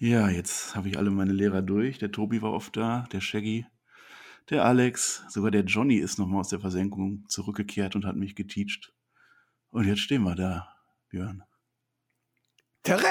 [0.00, 1.98] Ja, jetzt habe ich alle meine Lehrer durch.
[1.98, 3.66] Der Tobi war oft da, der Shaggy,
[4.48, 8.94] der Alex, sogar der Johnny ist nochmal aus der Versenkung zurückgekehrt und hat mich geteacht.
[9.68, 10.74] Und jetzt stehen wir da,
[11.10, 11.42] Björn.
[12.82, 13.04] Tere!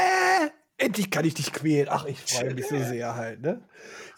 [0.77, 1.89] Endlich kann ich dich quälen.
[1.91, 3.61] Ach, ich freue mich so sehr halt, ne?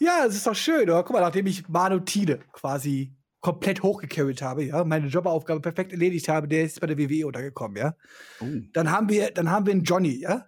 [0.00, 1.02] Ja, es ist doch schön, oder?
[1.02, 6.28] Guck mal, nachdem ich Manu Tide quasi komplett hochgecarried habe, ja, meine Jobaufgabe perfekt erledigt
[6.28, 7.94] habe, der ist bei der WWE untergekommen, ja.
[8.40, 8.46] Oh.
[8.72, 10.46] Dann haben wir, dann haben wir einen Johnny, ja.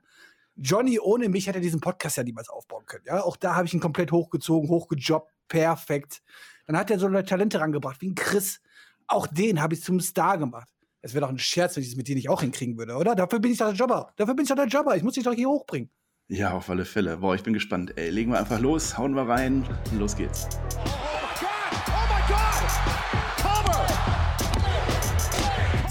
[0.57, 3.23] Johnny ohne mich hätte diesen Podcast ja niemals aufbauen können, ja.
[3.23, 6.23] Auch da habe ich ihn komplett hochgezogen, hochgejobbt, perfekt.
[6.67, 8.61] Dann hat er so eine Talente rangebracht, wie ein Chris.
[9.07, 10.69] Auch den habe ich zum Star gemacht.
[11.03, 13.15] Es wäre doch ein Scherz, wenn ich es mit dir nicht auch hinkriegen würde, oder?
[13.15, 14.13] Dafür bin ich doch der Jobber.
[14.17, 14.97] Dafür bin ich doch der Jobber.
[14.97, 15.91] Ich muss dich doch hier hochbringen.
[16.29, 17.19] Ja, auf alle Fälle.
[17.19, 17.93] Boah, ich bin gespannt.
[17.97, 19.69] Ey, legen wir einfach los, hauen wir rein
[19.99, 20.49] los geht's.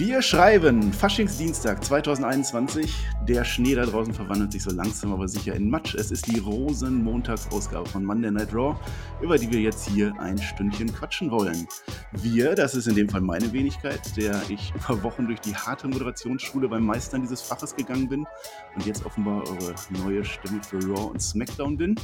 [0.00, 2.90] Wir schreiben Faschingsdienstag 2021.
[3.28, 5.94] Der Schnee da draußen verwandelt sich so langsam aber sicher in Matsch.
[5.94, 8.80] Es ist die Rosenmontagsausgabe von Monday Night Raw,
[9.20, 11.68] über die wir jetzt hier ein Stündchen quatschen wollen.
[12.12, 15.86] Wir, das ist in dem Fall meine Wenigkeit, der ich über Wochen durch die harte
[15.86, 18.26] Moderationsschule beim Meistern dieses Faches gegangen bin
[18.76, 21.94] und jetzt offenbar eure neue Stimme für Raw und SmackDown bin.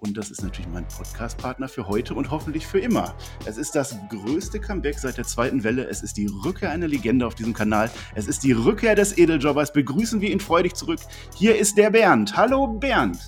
[0.00, 3.14] Und das ist natürlich mein Podcast-Partner für heute und hoffentlich für immer.
[3.46, 5.86] Es ist das größte Comeback seit der zweiten Welle.
[5.88, 7.90] Es ist die Rückkehr einer Legende auf diesem Kanal.
[8.16, 9.72] Es ist die Rückkehr des Edeljobbers.
[9.72, 10.98] Begrüßen wir ihn freudig zurück.
[11.36, 12.36] Hier ist der Bernd.
[12.36, 13.18] Hallo Bernd.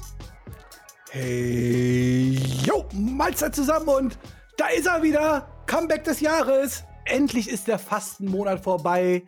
[1.10, 4.18] Hey, yo, Mahlzeit zusammen und
[4.56, 5.46] da ist er wieder.
[5.66, 6.82] Comeback des Jahres.
[7.04, 9.22] Endlich ist der Fastenmonat vorbei.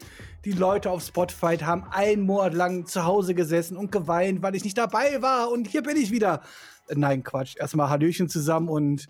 [0.45, 4.63] Die Leute auf Spotify haben einen Monat lang zu Hause gesessen und geweint, weil ich
[4.63, 5.51] nicht dabei war.
[5.51, 6.43] Und hier bin ich wieder.
[6.91, 7.57] Nein, Quatsch.
[7.59, 9.07] Erstmal Hallöchen zusammen und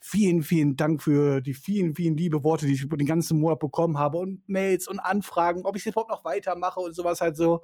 [0.00, 3.58] vielen, vielen Dank für die vielen, vielen liebe Worte, die ich über den ganzen Monat
[3.58, 7.36] bekommen habe und Mails und Anfragen, ob ich es überhaupt noch weitermache und sowas halt
[7.36, 7.62] so.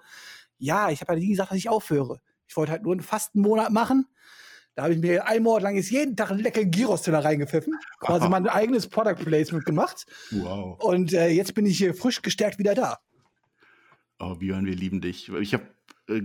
[0.59, 2.21] Ja, ich habe ja nie gesagt, dass ich aufhöre.
[2.47, 4.07] Ich wollte halt nur einen Fastenmonat machen.
[4.75, 7.75] Da habe ich mir einen Monat lang jetzt jeden Tag einen leckeren Gyros-Teller reingepfiffen.
[8.01, 10.05] Quasi mein eigenes Product Placement gemacht.
[10.31, 10.83] Wow.
[10.83, 12.99] Und äh, jetzt bin ich hier frisch gestärkt wieder da.
[14.19, 15.29] Oh, Björn, wir lieben dich.
[15.29, 15.67] Ich habe
[16.09, 16.21] äh,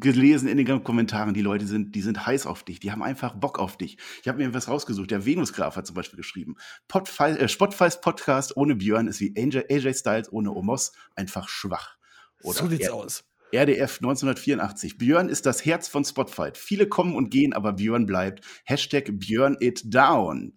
[0.00, 3.34] gelesen in den Kommentaren, die Leute sind, die sind heiß auf dich, die haben einfach
[3.34, 3.98] Bock auf dich.
[4.22, 5.10] Ich habe mir was rausgesucht.
[5.10, 6.56] Der Venusgraf hat zum Beispiel geschrieben:
[6.92, 11.96] äh, Spotify's Podcast ohne Björn ist wie AJ, AJ Styles ohne Omos einfach schwach.
[12.42, 13.24] Oder so sieht's aus.
[13.52, 14.98] RDF 1984.
[14.98, 16.58] Björn ist das Herz von Spotfight.
[16.58, 18.44] Viele kommen und gehen, aber Björn bleibt.
[18.64, 20.52] Hashtag Björn it down.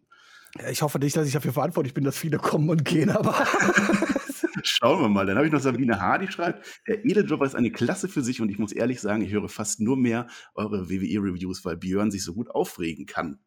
[0.70, 3.34] Ich hoffe nicht, dass ich dafür verantwortlich bin, dass viele kommen und gehen, aber
[4.63, 5.25] Schauen wir mal.
[5.25, 8.41] Dann habe ich noch Sabine H., die schreibt, der Edeljobber ist eine Klasse für sich
[8.41, 12.24] und ich muss ehrlich sagen, ich höre fast nur mehr eure WWE-Reviews, weil Björn sich
[12.24, 13.40] so gut aufregen kann.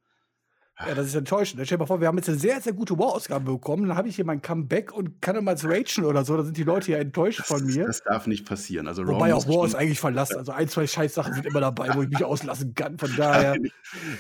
[0.81, 1.65] Ja, das ist enttäuschend.
[1.65, 3.87] Stell dir mal vor, wir haben jetzt eine sehr, sehr gute War-Ausgabe bekommen.
[3.87, 6.37] Dann habe ich hier mein Comeback und kann immer zu ragen oder so.
[6.37, 7.87] Da sind die Leute ja enttäuscht das, von mir.
[7.87, 8.89] Das darf nicht passieren.
[8.89, 10.37] Also Wobei auch War ist eigentlich verlassen.
[10.37, 12.99] Also ein, zwei Scheißsachen sind immer dabei, wo ich mich auslassen kann.
[12.99, 13.57] Von daher.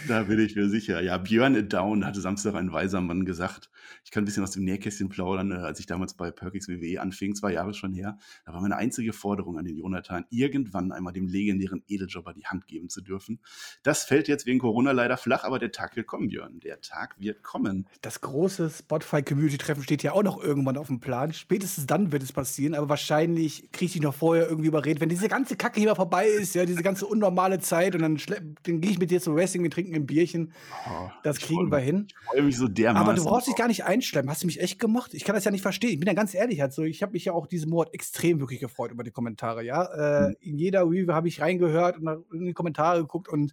[0.06, 1.02] da bin ich mir sicher.
[1.02, 3.68] Ja, Björn Down hatte Samstag ein weiser Mann gesagt.
[4.04, 7.00] Ich kann ein bisschen aus dem Nähkästchen plaudern, äh, als ich damals bei Perkins WWE
[7.00, 8.18] anfing, zwei Jahre schon her.
[8.46, 12.68] Da war meine einzige Forderung an den Jonathan, irgendwann einmal dem legendären Edeljobber die Hand
[12.68, 13.40] geben zu dürfen.
[13.82, 16.43] Das fällt jetzt wegen Corona leider flach, aber der Tag wird kommen, Björn.
[16.52, 17.86] Der Tag wird kommen.
[18.02, 21.32] Das große Spotify-Community-Treffen steht ja auch noch irgendwann auf dem Plan.
[21.32, 25.28] Spätestens dann wird es passieren, aber wahrscheinlich kriege ich noch vorher irgendwie überredet, wenn diese
[25.28, 28.18] ganze Kacke hier mal vorbei ist, ja, diese ganze unnormale Zeit und dann,
[28.62, 30.52] dann gehe ich mit dir zum Wrestling, wir trinken ein Bierchen.
[30.88, 32.06] Oh, das kriegen wir hin.
[32.08, 33.08] Ich freue mich so dermaßen.
[33.08, 34.30] Aber du brauchst dich gar nicht einschleimen.
[34.30, 35.14] Hast du mich echt gemacht?
[35.14, 35.90] Ich kann das ja nicht verstehen.
[35.90, 38.60] Ich bin ja ganz ehrlich, also ich habe mich ja auch diesen Monat extrem wirklich
[38.60, 39.84] gefreut über die Kommentare, ja.
[39.84, 40.36] Äh, hm.
[40.40, 43.52] In jeder Review habe ich reingehört und in die Kommentare geguckt und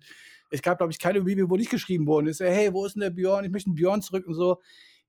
[0.52, 3.02] es gab, glaube ich, keine Review, wo nicht geschrieben worden ist, hey, wo ist denn
[3.02, 3.46] der Björn?
[3.46, 4.62] Ich möchte einen Björn zurück und so.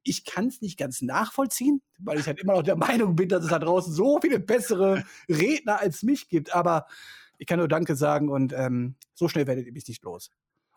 [0.05, 3.45] Ich kann es nicht ganz nachvollziehen, weil ich halt immer noch der Meinung bin, dass
[3.45, 6.55] es da draußen so viele bessere Redner als mich gibt.
[6.55, 6.87] Aber
[7.39, 10.31] ich kann nur Danke sagen und ähm, so schnell werdet ihr mich nicht los.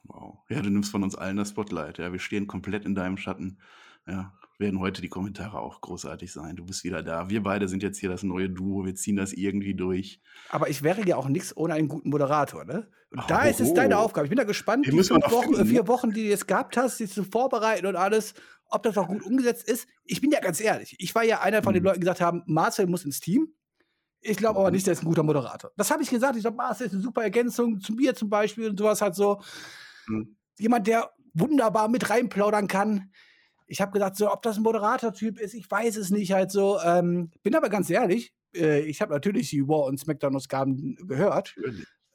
[0.03, 0.39] Wow.
[0.49, 1.97] Ja, du nimmst von uns allen das Spotlight.
[1.97, 3.59] Ja, wir stehen komplett in deinem Schatten.
[4.07, 6.55] Ja, werden heute die Kommentare auch großartig sein.
[6.55, 7.29] Du bist wieder da.
[7.29, 8.85] Wir beide sind jetzt hier das neue Duo.
[8.85, 10.21] Wir ziehen das irgendwie durch.
[10.49, 12.89] Aber ich wäre ja auch nichts ohne einen guten Moderator, ne?
[13.11, 14.25] Und oh, da ist es deine Aufgabe.
[14.25, 17.07] Ich bin da gespannt, die Wochen, finden, vier Wochen, die du jetzt gehabt hast, die
[17.07, 18.33] zu vorbereiten und alles,
[18.67, 19.87] ob das auch gut umgesetzt ist.
[20.03, 20.95] Ich bin ja ganz ehrlich.
[20.99, 21.87] Ich war ja einer von den mhm.
[21.87, 23.53] Leuten, die gesagt haben, Marcel muss ins Team.
[24.21, 24.75] Ich glaube aber mhm.
[24.75, 25.71] nicht, der ist ein guter Moderator.
[25.77, 26.35] Das habe ich gesagt.
[26.35, 29.41] Ich glaube, Marcel ist eine super Ergänzung zu mir zum Beispiel und sowas halt so.
[30.07, 30.35] Mhm.
[30.57, 33.11] Jemand, der wunderbar mit reinplaudern kann
[33.67, 36.79] ich habe gesagt, so, ob das ein Moderator-Typ ist, ich weiß es nicht halt so.
[36.81, 41.55] Ähm, bin aber ganz ehrlich, äh, ich habe natürlich die War- und Smackdown-Ausgaben gehört.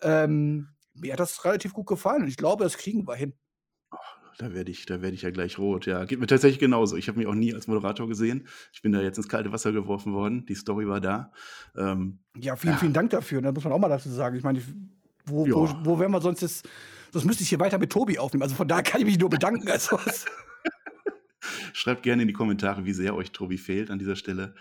[0.03, 3.35] Ähm, mir hat das relativ gut gefallen und ich glaube, das kriegen wir hin.
[4.39, 5.85] Da werde ich, da ich ja gleich rot.
[5.85, 6.97] Ja, geht mir tatsächlich genauso.
[6.97, 8.49] Ich habe mich auch nie als Moderator gesehen.
[8.73, 10.47] Ich bin da jetzt ins kalte Wasser geworfen worden.
[10.47, 11.31] Die Story war da.
[11.77, 12.79] Ähm, ja, vielen, ja.
[12.79, 13.43] vielen Dank dafür.
[13.43, 14.37] Da muss man auch mal dazu sagen.
[14.37, 14.63] Ich meine,
[15.27, 15.55] wo, ja.
[15.55, 16.67] wo, wo wären wir sonst jetzt?
[17.13, 18.43] Sonst müsste ich hier weiter mit Tobi aufnehmen.
[18.43, 19.69] Also von da kann ich mich nur bedanken.
[19.69, 19.99] Also,
[21.73, 24.55] Schreibt gerne in die Kommentare, wie sehr euch Tobi fehlt an dieser Stelle.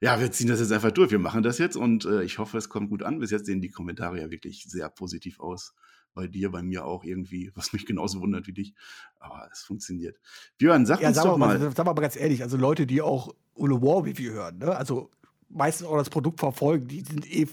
[0.00, 1.10] Ja, wir ziehen das jetzt einfach durch.
[1.10, 3.18] Wir machen das jetzt und äh, ich hoffe, es kommt gut an.
[3.18, 5.74] Bis jetzt sehen die Kommentare ja wirklich sehr positiv aus
[6.14, 8.74] bei dir, bei mir auch irgendwie, was mich genauso wundert wie dich.
[9.20, 10.18] Aber es funktioniert.
[10.58, 11.58] Björn, sag ja, uns sag doch mal.
[11.58, 11.72] mal.
[11.74, 14.74] Sag mal ganz ehrlich, also Leute, die auch Ulle War Review hören, ne?
[14.74, 15.10] also
[15.48, 17.46] meistens auch das Produkt verfolgen, die sind eh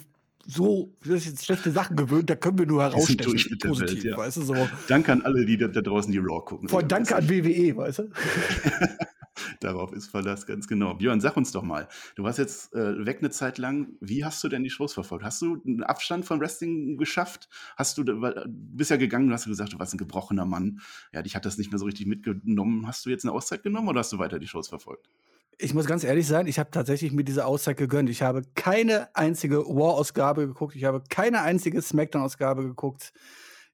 [0.46, 3.32] so das jetzt schlechte Sachen gewöhnt, da können wir nur herausstechen.
[3.60, 4.18] Positiv, Welt, ja.
[4.18, 4.56] weißt du, so.
[4.88, 6.68] Danke an alle, die da, da draußen die Raw gucken.
[6.68, 8.10] Von Danke an WWE, weißt du?
[9.60, 10.94] Darauf ist Verlass, ganz genau.
[10.94, 13.94] Björn, sag uns doch mal, du warst jetzt äh, weg eine Zeit lang.
[14.00, 15.24] Wie hast du denn die Shows verfolgt?
[15.24, 17.50] Hast du einen Abstand von Wrestling geschafft?
[17.76, 20.82] Hast du, du bist ja gegangen, du hast gesagt, du warst ein gebrochener Mann.
[21.14, 22.86] Ja, dich hat das nicht mehr so richtig mitgenommen.
[22.88, 25.10] Hast du jetzt eine Auszeit genommen oder hast du weiter die Shows verfolgt?
[25.60, 28.10] Ich muss ganz ehrlich sein, ich habe tatsächlich mir diese Auszeit gegönnt.
[28.10, 33.14] Ich habe keine einzige War-Ausgabe geguckt, ich habe keine einzige Smackdown-Ausgabe geguckt.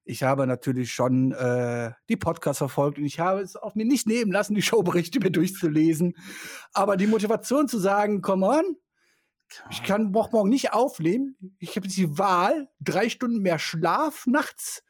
[0.04, 4.06] Ich habe natürlich schon äh, die Podcasts verfolgt und ich habe es auch mir nicht
[4.06, 6.14] nehmen lassen, die Showberichte mir durchzulesen.
[6.72, 8.76] Aber die Motivation zu sagen, come on,
[9.70, 11.36] ich kann morgen nicht aufnehmen.
[11.58, 14.82] Ich habe die Wahl, drei Stunden mehr Schlaf nachts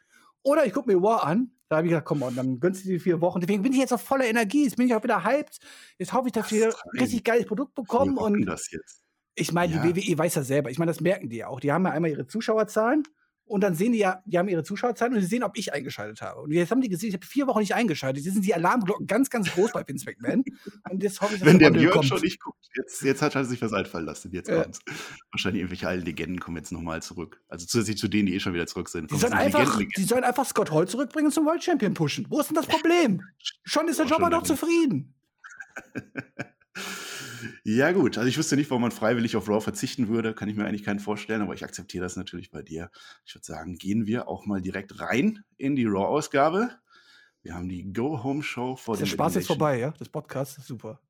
[0.42, 1.52] oder ich gucke mir War an.
[1.70, 3.40] Da habe ich gesagt, komm on, dann gönnst du die vier Wochen.
[3.40, 4.64] Deswegen bin ich jetzt auf voller Energie.
[4.64, 5.60] Jetzt bin ich auch wieder hyped.
[5.98, 8.18] Jetzt hoffe ich, dass wir ein richtig geiles Produkt bekommen.
[8.18, 8.50] und
[9.36, 9.86] ich meine, ja.
[9.86, 10.70] die WWE weiß ja selber.
[10.70, 11.60] Ich meine, das merken die ja auch.
[11.60, 13.04] Die haben ja einmal ihre Zuschauerzahlen
[13.50, 16.22] und dann sehen die ja, die haben ihre Zuschauerzahlen und sie sehen, ob ich eingeschaltet
[16.22, 16.42] habe.
[16.42, 18.24] Und jetzt haben die gesehen, ich habe vier Wochen nicht eingeschaltet.
[18.24, 20.44] Jetzt sind die Alarmglocken ganz, ganz groß bei Vince McMahon.
[20.88, 23.44] Und jetzt hoffe ich, dass Wenn der Björn schon nicht guckt, jetzt, jetzt hat er
[23.44, 24.30] sich was einfallen lassen.
[24.32, 24.78] Jetzt kommt's.
[25.32, 27.42] Wahrscheinlich irgendwelche alten Legenden kommen jetzt nochmal zurück.
[27.48, 29.10] Also zusätzlich zu denen, die eh schon wieder zurück sind.
[29.10, 32.26] Die sollen, einfach, die sollen einfach Scott Hall zurückbringen zum World Champion pushen.
[32.28, 33.20] Wo ist denn das Problem?
[33.64, 35.14] schon ist der Jobber doch zufrieden.
[37.64, 38.18] Ja, gut.
[38.18, 40.34] Also ich wüsste nicht, warum man freiwillig auf Raw verzichten würde.
[40.34, 42.90] Kann ich mir eigentlich keinen vorstellen, aber ich akzeptiere das natürlich bei dir.
[43.24, 46.70] Ich würde sagen, gehen wir auch mal direkt rein in die Raw-Ausgabe.
[47.42, 49.00] Wir haben die Go-Home-Show vor dem.
[49.00, 49.94] Der Spaß ist vorbei, ja?
[49.98, 51.00] Das Podcast ist super.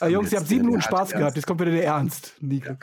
[0.00, 1.36] Ah, Jungs, ihr habt sieben Minuten Spaß gehabt.
[1.36, 2.34] Jetzt kommt wieder der Ernst.
[2.40, 2.70] Nico.
[2.70, 2.78] Ja.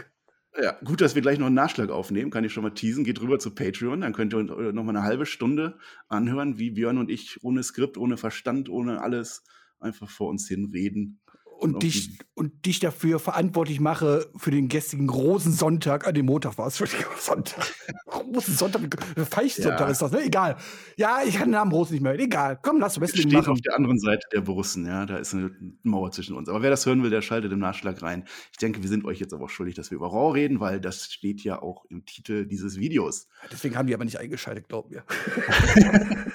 [0.62, 3.04] Ja, gut, dass wir gleich noch einen Nachschlag aufnehmen, kann ich schon mal teasen.
[3.04, 5.80] Geht rüber zu Patreon, dann könnt ihr äh, noch mal eine halbe Stunde
[6.10, 9.44] anhören, wie Björn und ich ohne Skript, ohne Verstand, ohne alles
[9.80, 11.20] einfach vor uns hin reden
[11.64, 16.58] und dich, und dich dafür verantwortlich mache für den gestrigen Rosensonntag, an äh, dem Montag
[16.58, 16.78] war es,
[17.20, 17.74] Sonntag.
[18.08, 18.98] Rosensonntag,
[19.30, 19.88] Feichtsonntag ja.
[19.88, 20.24] ist das, ne?
[20.26, 20.58] Egal.
[20.98, 22.20] Ja, ich kann den Namen Rosen nicht mehr.
[22.20, 22.60] Egal.
[22.62, 23.48] Komm, lass uns Steht machen.
[23.48, 25.52] auf der anderen Seite der Borussen, ja, da ist eine
[25.84, 26.50] Mauer zwischen uns.
[26.50, 28.26] Aber wer das hören will, der schaltet im Nachschlag rein.
[28.52, 30.82] Ich denke, wir sind euch jetzt aber auch schuldig, dass wir über Raw reden, weil
[30.82, 33.30] das steht ja auch im Titel dieses Videos.
[33.52, 35.04] Deswegen haben die aber nicht eingeschaltet, glauben wir.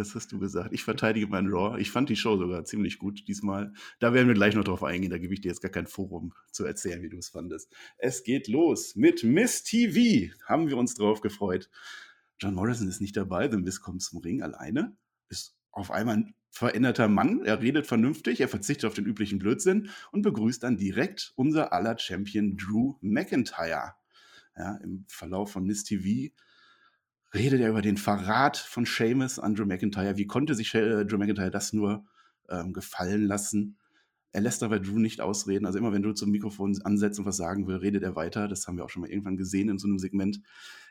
[0.00, 0.72] Das hast du gesagt.
[0.72, 1.78] Ich verteidige meinen Raw.
[1.78, 3.74] Ich fand die Show sogar ziemlich gut diesmal.
[3.98, 5.10] Da werden wir gleich noch drauf eingehen.
[5.10, 7.70] Da gebe ich dir jetzt gar kein Forum zu erzählen, wie du es fandest.
[7.98, 10.32] Es geht los mit Miss TV.
[10.46, 11.68] Haben wir uns drauf gefreut.
[12.38, 13.50] John Morrison ist nicht dabei.
[13.50, 14.96] The Miss kommt zum Ring alleine.
[15.28, 17.44] Ist auf einmal ein veränderter Mann.
[17.44, 18.40] Er redet vernünftig.
[18.40, 23.96] Er verzichtet auf den üblichen Blödsinn und begrüßt dann direkt unser aller Champion Drew McIntyre.
[24.56, 26.32] Ja, Im Verlauf von Miss TV
[27.34, 30.16] redet er über den Verrat von Seamus an Drew McIntyre.
[30.16, 32.04] Wie konnte sich äh, Drew McIntyre das nur
[32.48, 33.76] ähm, gefallen lassen?
[34.32, 35.66] Er lässt aber Drew nicht ausreden.
[35.66, 38.46] Also immer wenn Drew zum Mikrofon ansetzt und was sagen will, redet er weiter.
[38.46, 40.40] Das haben wir auch schon mal irgendwann gesehen in so einem Segment.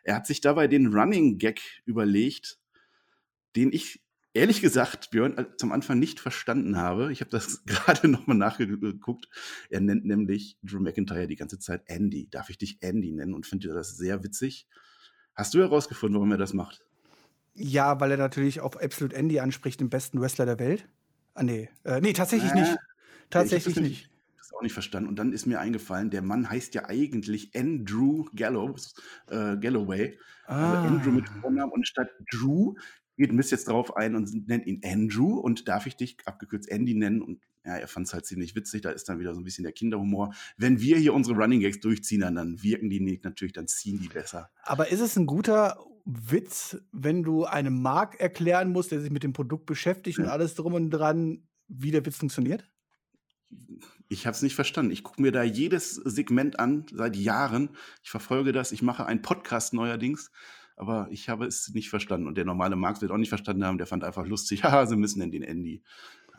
[0.04, 2.60] Er hat sich dabei den Running Gag überlegt,
[3.56, 4.02] den ich
[4.34, 7.12] ehrlich gesagt, Björn, zum Anfang nicht verstanden habe.
[7.12, 9.30] Ich habe das gerade nochmal nachgeguckt.
[9.70, 12.30] Er nennt nämlich Drew McIntyre die ganze Zeit Andy.
[12.30, 13.34] Darf ich dich Andy nennen?
[13.34, 14.68] Und finde das sehr witzig.
[15.40, 16.84] Hast du herausgefunden, warum er das macht?
[17.54, 20.90] Ja, weil er natürlich auf Absolute Andy anspricht, den besten Wrestler der Welt.
[21.34, 21.70] Ah, nee.
[21.86, 22.78] Äh, nee, tatsächlich äh, nicht.
[23.30, 24.10] Tatsächlich ich nicht.
[24.38, 25.08] Das auch nicht verstanden.
[25.08, 28.94] Und dann ist mir eingefallen, der Mann heißt ja eigentlich Andrew Gallows,
[29.28, 30.20] äh, Galloway.
[30.46, 30.74] Ah.
[30.74, 32.74] Also Andrew mit Vornamen und statt Drew
[33.16, 36.96] geht Miss jetzt drauf ein und nennt ihn Andrew und darf ich dich abgekürzt Andy
[36.96, 39.44] nennen und ja, er fand es halt ziemlich witzig, da ist dann wieder so ein
[39.44, 40.34] bisschen der Kinderhumor.
[40.58, 44.00] Wenn wir hier unsere Running Gags durchziehen, dann, dann wirken die nicht natürlich, dann ziehen
[44.00, 44.50] die besser.
[44.64, 49.24] Aber ist es ein guter Witz, wenn du einem Mark erklären musst, der sich mit
[49.24, 50.24] dem Produkt beschäftigt ja.
[50.24, 52.68] und alles drum und dran, wie der Witz funktioniert?
[54.08, 54.92] Ich habe es nicht verstanden.
[54.92, 57.70] Ich gucke mir da jedes Segment an, seit Jahren.
[58.04, 58.72] Ich verfolge das.
[58.72, 60.32] Ich mache einen Podcast neuerdings.
[60.76, 62.28] Aber ich habe es nicht verstanden.
[62.28, 63.78] Und der normale Markt wird auch nicht verstanden haben.
[63.78, 64.64] Der fand einfach lustig.
[64.64, 65.84] Haha, sie müssen in den Andy.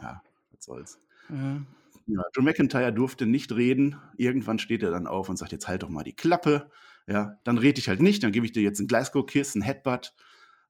[0.00, 0.98] Ja, was soll's.
[1.32, 1.62] Ja.
[2.06, 3.96] Ja, Joe McIntyre durfte nicht reden.
[4.16, 6.70] Irgendwann steht er dann auf und sagt: Jetzt halt doch mal die Klappe.
[7.06, 10.14] Ja, dann rede ich halt nicht, dann gebe ich dir jetzt einen Glasgow-Kiss, einen Headbutt.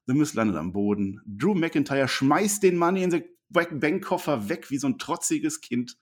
[0.07, 1.21] The Miz landet am Boden.
[1.25, 5.97] Drew McIntyre schmeißt den Money in the Bank-Koffer weg wie so ein trotziges Kind.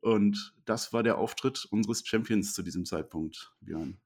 [0.00, 3.98] Und das war der Auftritt unseres Champions zu diesem Zeitpunkt, Björn.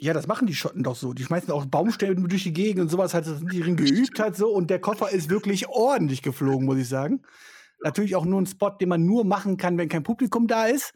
[0.00, 1.12] Ja, das machen die Schotten doch so.
[1.12, 4.36] Die schmeißen auch Baumstämme durch die Gegend und sowas, halt, das sind die geübt halt
[4.36, 4.48] so.
[4.48, 7.22] Und der Koffer ist wirklich ordentlich geflogen, muss ich sagen.
[7.82, 10.94] Natürlich auch nur ein Spot, den man nur machen kann, wenn kein Publikum da ist.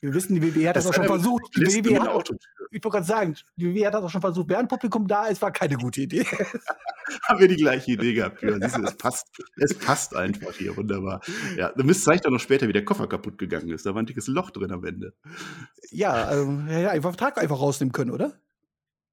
[0.00, 1.56] Wir wissen, die WWE hat das, das auch schon versucht.
[1.56, 2.24] Die WWE hat auch,
[2.70, 5.42] ich wollte gerade sagen, die WWE hat das auch schon versucht, während Publikum da ist,
[5.42, 6.24] war keine gute Idee.
[7.28, 8.42] Haben wir die gleiche Idee gehabt.
[8.42, 11.20] Ja, siehst du, es passt, es passt einfach hier, wunderbar.
[11.56, 13.84] Ja, The Mist zeigt auch noch später, wie der Koffer kaputt gegangen ist.
[13.84, 15.12] Da war ein dickes Loch drin am Ende.
[15.90, 18.32] Ja, ähm, ja, einfach Vertrag einfach rausnehmen können, oder?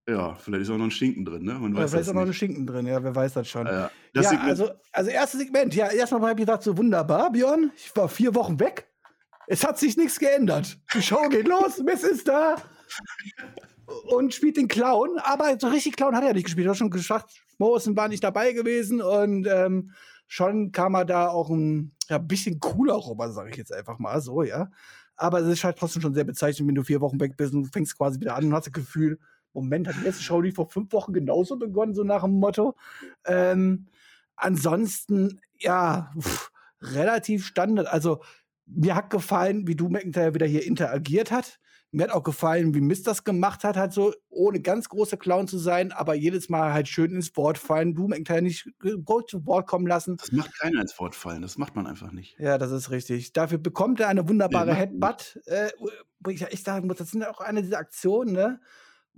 [0.07, 1.53] Ja, vielleicht ist auch noch ein Schinken drin, ne?
[1.53, 3.67] Man weiß vielleicht ist auch noch ein Schinken drin, ja, wer weiß das schon.
[3.67, 7.71] Ja, das ja also, also erstes Segment, ja, erstmal habe ich gedacht, so wunderbar, Björn,
[7.75, 8.87] ich war vier Wochen weg.
[9.47, 10.79] Es hat sich nichts geändert.
[10.93, 12.55] Die Show geht los, Miss ist da
[14.05, 16.67] und spielt den Clown, aber so richtig Clown hat er nicht gespielt.
[16.67, 19.91] Er hat schon gesagt, Morrison war nicht dabei gewesen und ähm,
[20.27, 24.21] schon kam er da auch ein ja, bisschen cooler rüber, sage ich jetzt einfach mal
[24.21, 24.69] so, ja.
[25.15, 27.63] Aber es ist halt trotzdem schon sehr bezeichnend, wenn du vier Wochen weg bist und
[27.63, 29.19] du fängst quasi wieder an und hast das Gefühl,
[29.53, 32.75] Moment, hat die letzte Show die vor fünf Wochen genauso begonnen, so nach dem Motto.
[33.25, 33.87] Ähm,
[34.35, 36.51] ansonsten, ja, pff,
[36.81, 37.87] relativ Standard.
[37.87, 38.21] Also,
[38.65, 41.59] mir hat gefallen, wie du McIntyre wieder hier interagiert hat.
[41.91, 45.47] Mir hat auch gefallen, wie Mist das gemacht hat, halt so, ohne ganz großer Clown
[45.47, 47.95] zu sein, aber jedes Mal halt schön ins Wort fallen.
[47.95, 50.17] Du McIntyre nicht zu Wort kommen lassen.
[50.17, 52.37] Das macht keiner ins Wort fallen, das macht man einfach nicht.
[52.37, 53.33] Ja, das ist richtig.
[53.33, 55.69] Dafür bekommt er eine wunderbare nee, Headbutt, äh,
[56.19, 58.59] wo ich ja echt sagen muss, das sind auch eine dieser Aktionen, ne?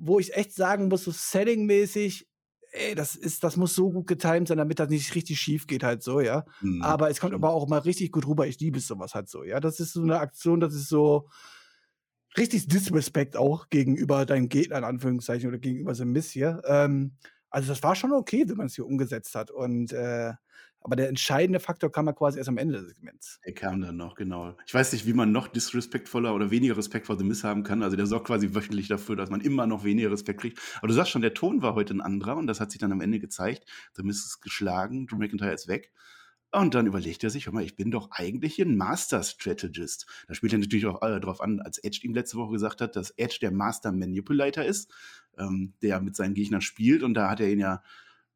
[0.04, 2.28] Wo ich echt sagen muss, so Setting-mäßig,
[2.72, 5.84] ey, das ist, das muss so gut getimt sein, damit das nicht richtig schief geht,
[5.84, 6.46] halt so, ja.
[6.62, 8.48] Mhm, aber es kommt aber auch mal richtig gut rüber.
[8.48, 9.60] Ich liebe sowas halt so, ja.
[9.60, 11.30] Das ist so eine Aktion, das ist so
[12.38, 16.62] richtig Disrespect auch gegenüber deinem Gegner, in Anführungszeichen, oder gegenüber so einem Miss hier.
[16.66, 17.18] Ähm,
[17.52, 19.52] also das war schon okay, wie man es hier umgesetzt hat.
[19.52, 20.34] Und äh,
[20.84, 23.40] aber der entscheidende Faktor kam ja quasi erst am Ende des Segments.
[23.46, 24.58] Der kam dann noch, genau.
[24.66, 27.84] Ich weiß nicht, wie man noch disrespektvoller oder weniger Respekt vor The Miss haben kann.
[27.84, 30.60] Also der sorgt quasi wöchentlich dafür, dass man immer noch weniger Respekt kriegt.
[30.78, 32.92] Aber du sagst schon, der Ton war heute ein anderer und das hat sich dann
[32.92, 33.70] am Ende gezeigt.
[33.96, 35.92] The Miss ist geschlagen, Drew McIntyre ist weg.
[36.54, 40.06] Und dann überlegt er sich, hör mal, ich bin doch eigentlich ein Master Strategist.
[40.28, 42.96] Da spielt er natürlich auch äh, darauf an, als Edge ihm letzte Woche gesagt hat,
[42.98, 44.92] dass Edge der Master Manipulator ist,
[45.38, 47.04] ähm, der mit seinen Gegnern spielt.
[47.04, 47.82] Und da hat er ihn ja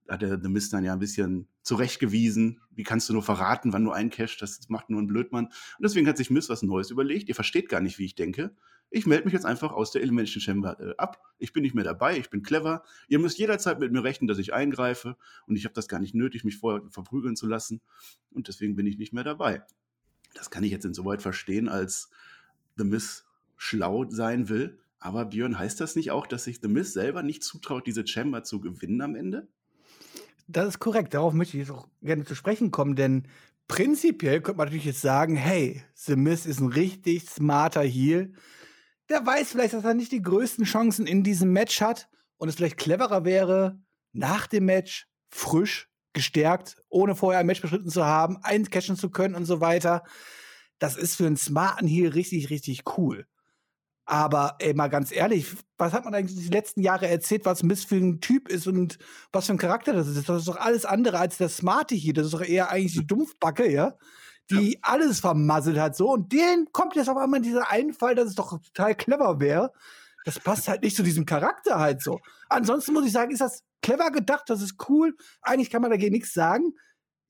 [0.07, 2.61] hat der The Mist dann ja ein bisschen zurechtgewiesen.
[2.71, 4.41] Wie kannst du nur verraten, wann du eincashst?
[4.41, 5.45] Das macht nur ein Blödmann.
[5.45, 7.27] Und deswegen hat sich Mist was Neues überlegt.
[7.27, 8.55] Ihr versteht gar nicht, wie ich denke.
[8.89, 11.21] Ich melde mich jetzt einfach aus der Elimination Chamber äh, ab.
[11.37, 12.17] Ich bin nicht mehr dabei.
[12.17, 12.83] Ich bin clever.
[13.07, 15.17] Ihr müsst jederzeit mit mir rechnen, dass ich eingreife.
[15.47, 17.81] Und ich habe das gar nicht nötig, mich vorher verprügeln zu lassen.
[18.31, 19.63] Und deswegen bin ich nicht mehr dabei.
[20.33, 22.09] Das kann ich jetzt insoweit verstehen, als
[22.77, 23.25] The Miss
[23.57, 24.79] schlau sein will.
[24.99, 28.43] Aber Björn, heißt das nicht auch, dass sich The Miss selber nicht zutraut, diese Chamber
[28.43, 29.47] zu gewinnen am Ende?
[30.47, 31.13] Das ist korrekt.
[31.13, 33.27] Darauf möchte ich jetzt auch gerne zu sprechen kommen, denn
[33.67, 38.33] prinzipiell könnte man natürlich jetzt sagen, hey, The Miz ist ein richtig smarter Heel.
[39.09, 42.55] Der weiß vielleicht, dass er nicht die größten Chancen in diesem Match hat und es
[42.55, 43.79] vielleicht cleverer wäre,
[44.13, 49.35] nach dem Match frisch, gestärkt, ohne vorher ein Match beschritten zu haben, eincashen zu können
[49.35, 50.03] und so weiter.
[50.79, 53.27] Das ist für einen smarten Heel richtig, richtig cool.
[54.05, 55.47] Aber ey, mal ganz ehrlich,
[55.77, 58.99] was hat man eigentlich die letzten Jahre erzählt, was Miss für ein Typ ist und
[59.31, 60.29] was für ein Charakter das ist?
[60.29, 62.13] Das ist doch alles andere als der Smarte hier.
[62.13, 63.97] Das ist doch eher eigentlich die Dumpfbacke, ja?
[64.51, 64.79] Die ja.
[64.81, 66.11] alles vermasselt hat so.
[66.11, 69.71] Und den kommt jetzt auf einmal dieser Einfall, dass es doch total clever wäre.
[70.25, 72.19] Das passt halt nicht zu diesem Charakter halt so.
[72.49, 75.15] Ansonsten muss ich sagen, ist das clever gedacht, das ist cool.
[75.41, 76.73] Eigentlich kann man dagegen nichts sagen.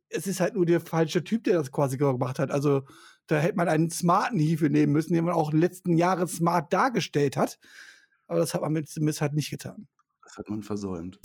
[0.10, 2.52] Es ist halt nur der falsche Typ, der das quasi gemacht hat.
[2.52, 2.84] Also,
[3.28, 6.28] da hätte man einen smarten Hefe nehmen müssen, den man auch in den letzten Jahren
[6.28, 7.60] smart dargestellt hat.
[8.28, 9.88] Aber das hat man mit Smith halt nicht getan.
[10.24, 11.20] Das hat man versäumt.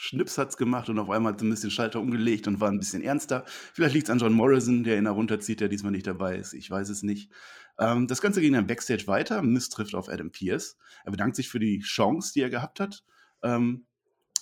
[0.00, 3.02] Schnips hat's gemacht und auf einmal hat Smith den Schalter umgelegt und war ein bisschen
[3.02, 3.44] ernster.
[3.46, 6.52] Vielleicht liegt es an John Morrison, der ihn da runterzieht, der diesmal nicht dabei ist.
[6.52, 7.32] Ich weiß es nicht.
[7.80, 9.42] Ähm, das Ganze ging dann Backstage weiter.
[9.42, 10.76] Miss trifft auf Adam Pierce.
[11.04, 13.02] Er bedankt sich für die Chance, die er gehabt hat.
[13.42, 13.86] Ähm,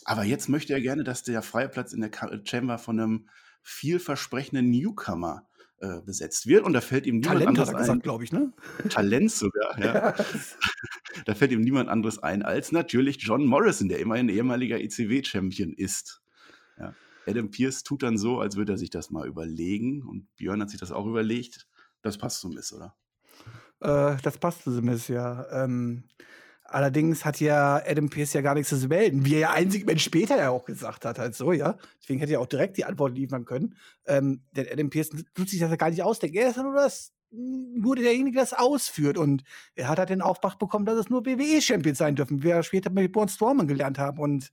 [0.04, 2.10] aber jetzt möchte er gerne, dass der freie Platz in der
[2.44, 3.28] Chamber von einem
[3.62, 5.48] vielversprechenden Newcomer
[5.80, 6.64] äh, besetzt wird.
[6.64, 8.52] Und da fällt ihm niemand Talent anderes er gesagt, glaube ich, ne?
[8.88, 10.14] Talent sogar, ja.
[11.26, 16.22] da fällt ihm niemand anderes ein als natürlich John Morrison, der immerhin ehemaliger ECW-Champion ist.
[16.78, 16.94] Ja.
[17.26, 20.02] Adam Pierce tut dann so, als würde er sich das mal überlegen.
[20.02, 21.66] Und Björn hat sich das auch überlegt.
[22.02, 22.96] Das passt so Miss, oder?
[23.80, 25.46] Äh, das passt so Miss, ja.
[25.50, 26.04] Ähm,
[26.68, 30.00] Allerdings hat ja Adam Pierce ja gar nichts zu melden, wie er ja ein Segment
[30.00, 31.76] später ja auch gesagt hat, halt so, ja.
[32.00, 33.76] Deswegen hätte er auch direkt die Antwort liefern können.
[34.06, 36.36] Ähm, denn Adam Pierce tut sich das ja gar nicht ausdenken.
[36.36, 39.18] Er ist ja nur das nur derjenige, der das ausführt.
[39.18, 39.42] Und
[39.74, 42.90] er hat halt den Auftrag bekommen, dass es nur WWE-Champions sein dürfen, wie wir später
[42.90, 44.18] mit Braun Strowman gelernt haben.
[44.18, 44.50] Und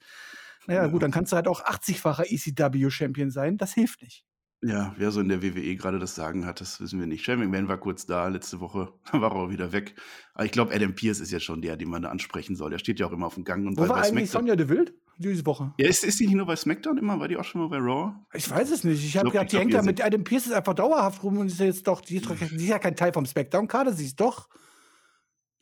[0.67, 3.57] naja, gut, dann kannst du halt auch 80-facher ECW-Champion sein.
[3.57, 4.25] Das hilft nicht.
[4.63, 7.23] Ja, wer so in der WWE gerade das Sagen hat, das wissen wir nicht.
[7.25, 9.95] Shane McMahon war kurz da, letzte Woche war er auch wieder weg.
[10.33, 12.69] Aber ich glaube, Adam Pierce ist jetzt schon der, den man da ansprechen soll.
[12.71, 13.67] Der steht ja auch immer auf dem Gang.
[13.67, 14.41] Und Wo war bei eigentlich SmackDown.
[14.41, 15.73] Sonja Deville diese Woche?
[15.77, 17.19] Ja, ist, ist die nicht nur bei SmackDown immer?
[17.19, 18.13] War die auch schon mal bei Raw?
[18.33, 19.03] Ich weiß es nicht.
[19.05, 21.65] Ich habe gedacht, die hängt da mit Adam Pierce einfach dauerhaft rum und ist ja
[21.67, 24.47] jetzt doch, die, ist doch- die ist ja kein Teil vom Smackdown-Kader, sie ist doch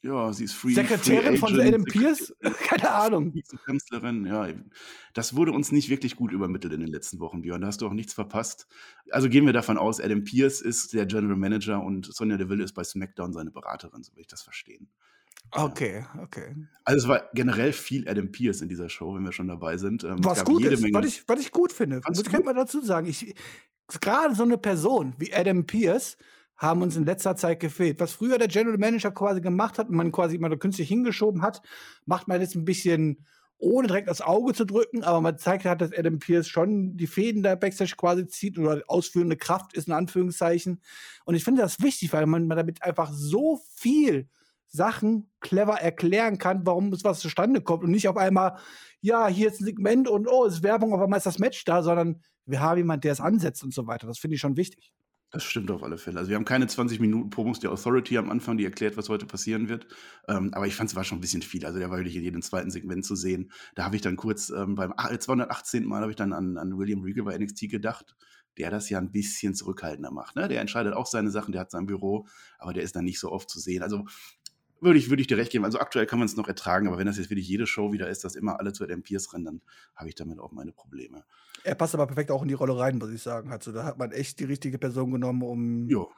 [0.03, 2.33] Ja, sie ist Free Sekretärin Free von Adam Pierce.
[2.67, 3.35] Keine Ahnung.
[3.35, 4.47] Vizekanzlerin, ja.
[5.13, 7.61] Das wurde uns nicht wirklich gut übermittelt in den letzten Wochen, Björn.
[7.61, 8.67] Da hast du auch nichts verpasst.
[9.11, 12.73] Also gehen wir davon aus, Adam Pierce ist der General Manager und Sonja Deville ist
[12.73, 14.89] bei SmackDown seine Beraterin, so will ich das verstehen.
[15.51, 16.55] Okay, okay.
[16.85, 20.03] Also es war generell viel Adam Pierce in dieser Show, wenn wir schon dabei sind.
[20.03, 22.01] Ähm, es Was gut ist, was ich, was ich gut finde.
[22.01, 23.07] Du ich mal dazu sagen.
[23.07, 23.35] Ich,
[23.99, 26.17] gerade so eine Person wie Adam Pierce
[26.61, 27.99] haben uns in letzter Zeit gefehlt.
[27.99, 31.61] Was früher der General Manager quasi gemacht hat und man quasi immer künstlich hingeschoben hat,
[32.05, 33.25] macht man jetzt ein bisschen
[33.57, 37.07] ohne direkt das Auge zu drücken, aber man zeigt hat, dass Adam Pierce schon die
[37.07, 40.81] Fäden da Backstage quasi zieht oder ausführende Kraft ist in Anführungszeichen.
[41.25, 44.29] Und ich finde das wichtig, weil man, damit einfach so viel
[44.67, 48.57] Sachen clever erklären kann, warum es was zustande kommt und nicht auf einmal,
[49.01, 51.63] ja, hier ist ein Segment und oh, es ist Werbung, auf einmal ist das Match
[51.65, 54.07] da, sondern wir haben jemanden, der es ansetzt und so weiter.
[54.07, 54.91] Das finde ich schon wichtig.
[55.31, 56.19] Das stimmt auf alle Fälle.
[56.19, 59.25] Also wir haben keine 20 Minuten Promos der Authority am Anfang, die erklärt, was heute
[59.25, 59.87] passieren wird.
[60.27, 61.65] Ähm, aber ich fand es war schon ein bisschen viel.
[61.65, 63.49] Also der war wirklich in jedem zweiten Segment zu sehen.
[63.73, 65.85] Da habe ich dann kurz ähm, beim ah, 218.
[65.85, 68.13] Mal habe ich dann an, an William Regal bei NXT gedacht,
[68.57, 70.35] der das ja ein bisschen zurückhaltender macht.
[70.35, 70.49] Ne?
[70.49, 72.27] Der entscheidet auch seine Sachen, der hat sein Büro,
[72.59, 73.83] aber der ist dann nicht so oft zu sehen.
[73.83, 74.03] Also
[74.81, 75.63] würde ich, würde ich dir recht geben.
[75.63, 78.09] Also aktuell kann man es noch ertragen, aber wenn das jetzt wirklich jede Show wieder
[78.09, 79.61] ist, dass immer alle zu Adam Pierce rennen, dann
[79.95, 81.23] habe ich damit auch meine Probleme.
[81.63, 83.51] Er passt aber perfekt auch in die Rolle rein, muss ich sagen.
[83.51, 86.11] Also, da hat man echt die richtige Person genommen, um Jo,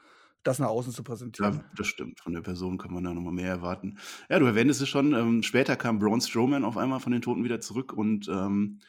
[0.43, 1.55] das nach außen zu präsentieren.
[1.55, 2.21] Ja, das stimmt.
[2.21, 3.97] Von der Person kann man da nochmal mehr erwarten.
[4.29, 5.13] Ja, du erwähntest es schon.
[5.13, 8.79] Ähm, später kam Braun Strowman auf einmal von den Toten wieder zurück und ähm,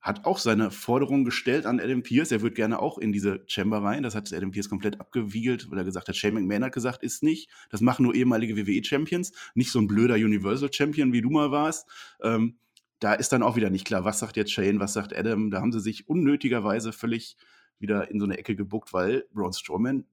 [0.00, 2.32] hat auch seine Forderung gestellt an Adam Pierce.
[2.32, 4.02] Er würde gerne auch in diese Chamber rein.
[4.02, 7.22] Das hat Adam Pierce komplett abgewiegelt, weil er gesagt hat, Shane McMahon hat gesagt, ist
[7.22, 7.50] nicht.
[7.68, 9.32] Das machen nur ehemalige WWE-Champions.
[9.54, 11.86] Nicht so ein blöder Universal-Champion, wie du mal warst.
[12.22, 12.56] Ähm,
[12.98, 15.50] da ist dann auch wieder nicht klar, was sagt jetzt Shane, was sagt Adam.
[15.50, 17.36] Da haben sie sich unnötigerweise völlig
[17.78, 20.04] wieder in so eine Ecke gebuckt, weil Braun Strowman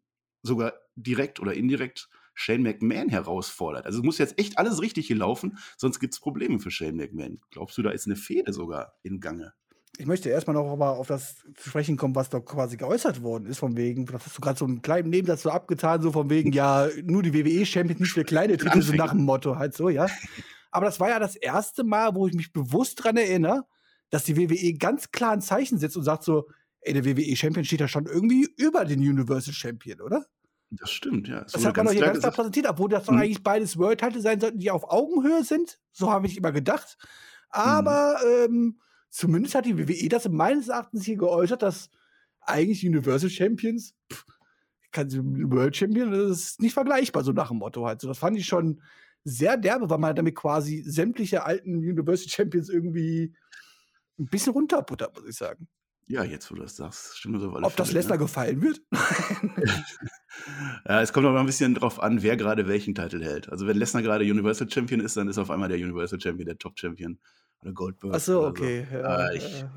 [0.41, 3.85] sogar direkt oder indirekt Shane McMahon herausfordert.
[3.85, 6.95] Also es muss jetzt echt alles richtig hier laufen, sonst gibt es Probleme für Shane
[6.95, 7.39] McMahon.
[7.51, 9.53] Glaubst du, da ist eine Fehde sogar in Gange?
[9.97, 13.47] Ich möchte erstmal noch aber auf das zu sprechen kommen, was da quasi geäußert worden
[13.47, 16.29] ist, von wegen, das hast du gerade so einen kleinen Nebensatz so abgetan, so von
[16.29, 19.89] wegen, ja, nur die WWE-Champions, nicht für kleine Titel, so nach dem Motto halt so,
[19.89, 20.07] ja.
[20.71, 23.65] Aber das war ja das erste Mal, wo ich mich bewusst dran erinnere,
[24.09, 26.47] dass die WWE ganz klar ein Zeichen setzt und sagt so,
[26.81, 30.25] ey, der WWE-Champion steht ja schon irgendwie über den Universal Champion, oder?
[30.69, 31.41] Das stimmt, ja.
[31.41, 33.19] Das wurde hat man doch hier ganz klar präsentiert, obwohl das doch Mhm.
[33.19, 35.79] eigentlich beides World-Title sein sollten, die auf Augenhöhe sind.
[35.91, 36.97] So habe ich immer gedacht.
[37.49, 38.79] Aber ähm,
[39.09, 41.89] zumindest hat die WWE das meines Erachtens hier geäußert, dass
[42.41, 44.25] eigentlich Universal Champions, pff,
[44.91, 48.01] kann sie World Champion, das ist nicht vergleichbar, so nach dem Motto halt.
[48.01, 48.81] So, das fand ich schon
[49.23, 53.35] sehr derbe, weil man damit quasi sämtliche alten Universal Champions irgendwie
[54.17, 55.67] ein bisschen runterbuttert, muss ich sagen.
[56.09, 58.23] Ja, jetzt, wo du das sagst, stimmt das auf alle Ob das Fälle, Lesnar ne?
[58.23, 58.81] gefallen wird?
[60.87, 63.49] Ja, es kommt aber ein bisschen drauf an, wer gerade welchen Titel hält.
[63.49, 66.57] Also wenn Lesnar gerade Universal Champion ist, dann ist auf einmal der Universal Champion der
[66.57, 67.19] Top Champion.
[67.61, 68.13] Oder Goldberg.
[68.15, 68.85] Ach so, okay.
[68.91, 68.97] So.
[68.97, 69.69] Ja, Äh, ich, ja.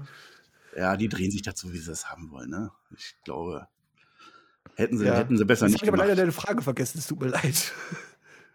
[0.77, 2.51] ja, die drehen sich dazu, wie sie das haben wollen.
[2.51, 2.71] Ne?
[2.97, 3.67] Ich glaube,
[4.77, 5.15] hätten sie, Ja.
[5.17, 6.09] hätten sie besser Jetzt nicht ich aber gemacht.
[6.09, 7.73] leider deine Frage vergessen, es tut mir leid.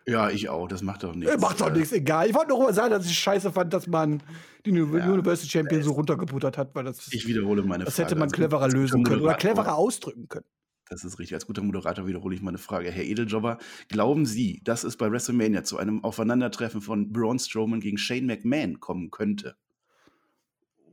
[0.08, 0.68] Ja, ich auch.
[0.68, 1.34] Das macht doch nichts.
[1.34, 2.30] Äh, Macht doch Äh, nichts, egal.
[2.30, 4.22] Ich wollte nur mal sagen, dass ich scheiße fand, dass man
[4.64, 4.84] die Ja.
[4.84, 8.06] Universal Champion so runtergebuttert hat, weil das, Ich wiederhole meine das Frage.
[8.10, 10.46] hätte man Als gut- cleverer lösen können oder cleverer ausdrücken können.
[10.88, 11.34] Das ist richtig.
[11.34, 12.92] Als guter Moderator wiederhole ich meine Frage.
[12.92, 13.58] Herr Edeljobber,
[13.90, 18.80] glauben Sie, dass es bei WrestleMania zu einem Aufeinandertreffen von Braun Strowman gegen Shane McMahon
[18.80, 19.56] kommen könnte?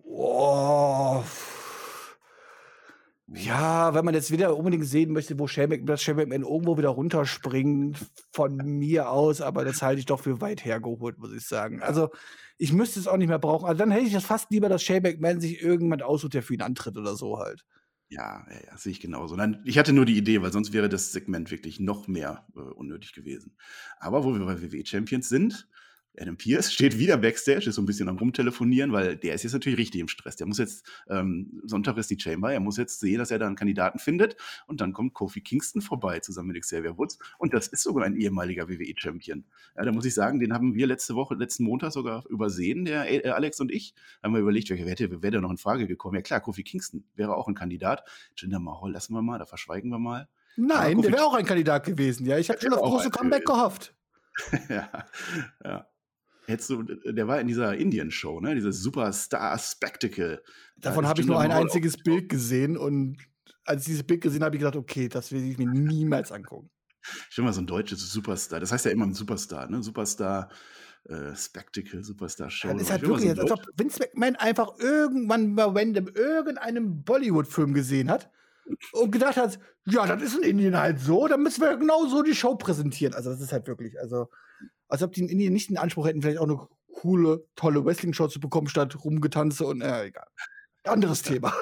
[0.04, 1.22] Oh.
[3.34, 6.76] Ja, wenn man jetzt wieder unbedingt sehen möchte, wo Shane Mc- dass Shane McMahon irgendwo
[6.76, 7.96] wieder runterspringt,
[8.30, 11.82] von mir aus, aber das halte ich doch für weit hergeholt, muss ich sagen.
[11.82, 12.10] Also,
[12.58, 13.66] ich müsste es auch nicht mehr brauchen.
[13.66, 16.54] Also, dann hätte ich das fast lieber, dass Shane McMahon sich irgendjemand aussucht, der für
[16.54, 17.64] ihn antritt oder so halt.
[18.12, 19.36] Ja, ja, ja sehe ich genauso.
[19.36, 22.60] Nein, ich hatte nur die Idee, weil sonst wäre das Segment wirklich noch mehr äh,
[22.60, 23.56] unnötig gewesen.
[23.98, 25.66] Aber wo wir bei WWE Champions sind,
[26.18, 29.52] Adam Pierce steht wieder Backstage, ist so ein bisschen am Rumtelefonieren, weil der ist jetzt
[29.52, 30.36] natürlich richtig im Stress.
[30.36, 33.46] Der muss jetzt, ähm, Sonntag ist die Chamber, er muss jetzt sehen, dass er da
[33.46, 37.68] einen Kandidaten findet und dann kommt Kofi Kingston vorbei zusammen mit Xavier Woods und das
[37.68, 39.44] ist sogar ein ehemaliger WWE-Champion.
[39.76, 43.10] Ja, da muss ich sagen, den haben wir letzte Woche, letzten Montag sogar übersehen, der
[43.10, 43.94] äh, Alex und ich.
[44.22, 46.16] Haben wir überlegt, wer hätte, wäre da noch in Frage gekommen?
[46.16, 48.04] Ja klar, Kofi Kingston wäre auch ein Kandidat.
[48.36, 50.28] Jinder Mahal lassen wir mal, da verschweigen wir mal.
[50.56, 52.26] Nein, der wäre auch ein Kandidat gewesen.
[52.26, 53.94] Ja, ich habe schon auf große Comeback gehofft.
[54.68, 54.88] ja,
[55.64, 55.86] ja.
[56.46, 58.54] Hättest du, der war in dieser Indian-Show, ne?
[58.54, 60.42] Dieses Superstar Spectacle.
[60.76, 63.18] Davon habe ich nur ein einziges Bild gesehen und
[63.64, 66.32] als ich dieses Bild gesehen habe, habe ich gedacht, okay, das will ich mir niemals
[66.32, 66.70] angucken.
[67.30, 68.60] Ich will mal so ein deutsches Superstar.
[68.60, 69.82] Das heißt ja immer ein Superstar, ne?
[69.82, 70.50] Superstar
[71.04, 72.72] äh, Spectacle, Superstar Show.
[72.72, 77.74] Das ist halt wirklich, so als ob Vince McMahon einfach irgendwann mal random irgendeinem Bollywood-Film
[77.74, 78.30] gesehen hat
[78.92, 82.22] und gedacht hat, ja, das ist in Indien halt so, dann müssen wir genau so
[82.22, 83.14] die Show präsentieren.
[83.14, 84.28] Also das ist halt wirklich, also
[84.92, 88.28] als ob die in Indien nicht den Anspruch hätten, vielleicht auch eine coole, tolle Wrestling-Show
[88.28, 90.26] zu bekommen, statt rumgetanze und, äh, egal.
[90.84, 91.54] Anderes Thema.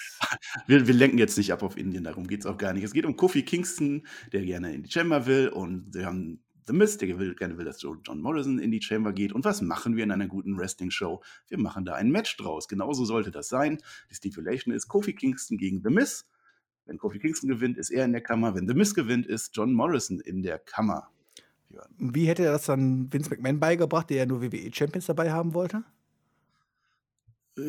[0.66, 2.84] wir, wir, lenken jetzt nicht ab auf Indien, darum geht es auch gar nicht.
[2.84, 6.72] Es geht um Kofi Kingston, der gerne in die Chamber will und wir haben The
[6.72, 9.32] Miz, der will, gerne will, dass John Morrison in die Chamber geht.
[9.34, 11.20] Und was machen wir in einer guten Wrestling-Show?
[11.48, 12.66] Wir machen da ein Match draus.
[12.66, 13.78] Genauso sollte das sein.
[14.10, 16.26] Die Stipulation ist Kofi Kingston gegen The Miz.
[16.86, 18.54] Wenn Kofi Kingston gewinnt, ist er in der Kammer.
[18.54, 21.10] Wenn The Miz gewinnt, ist John Morrison in der Kammer.
[21.98, 25.84] Wie hätte er das dann Vince McMahon beigebracht, der ja nur WWE-Champions dabei haben wollte?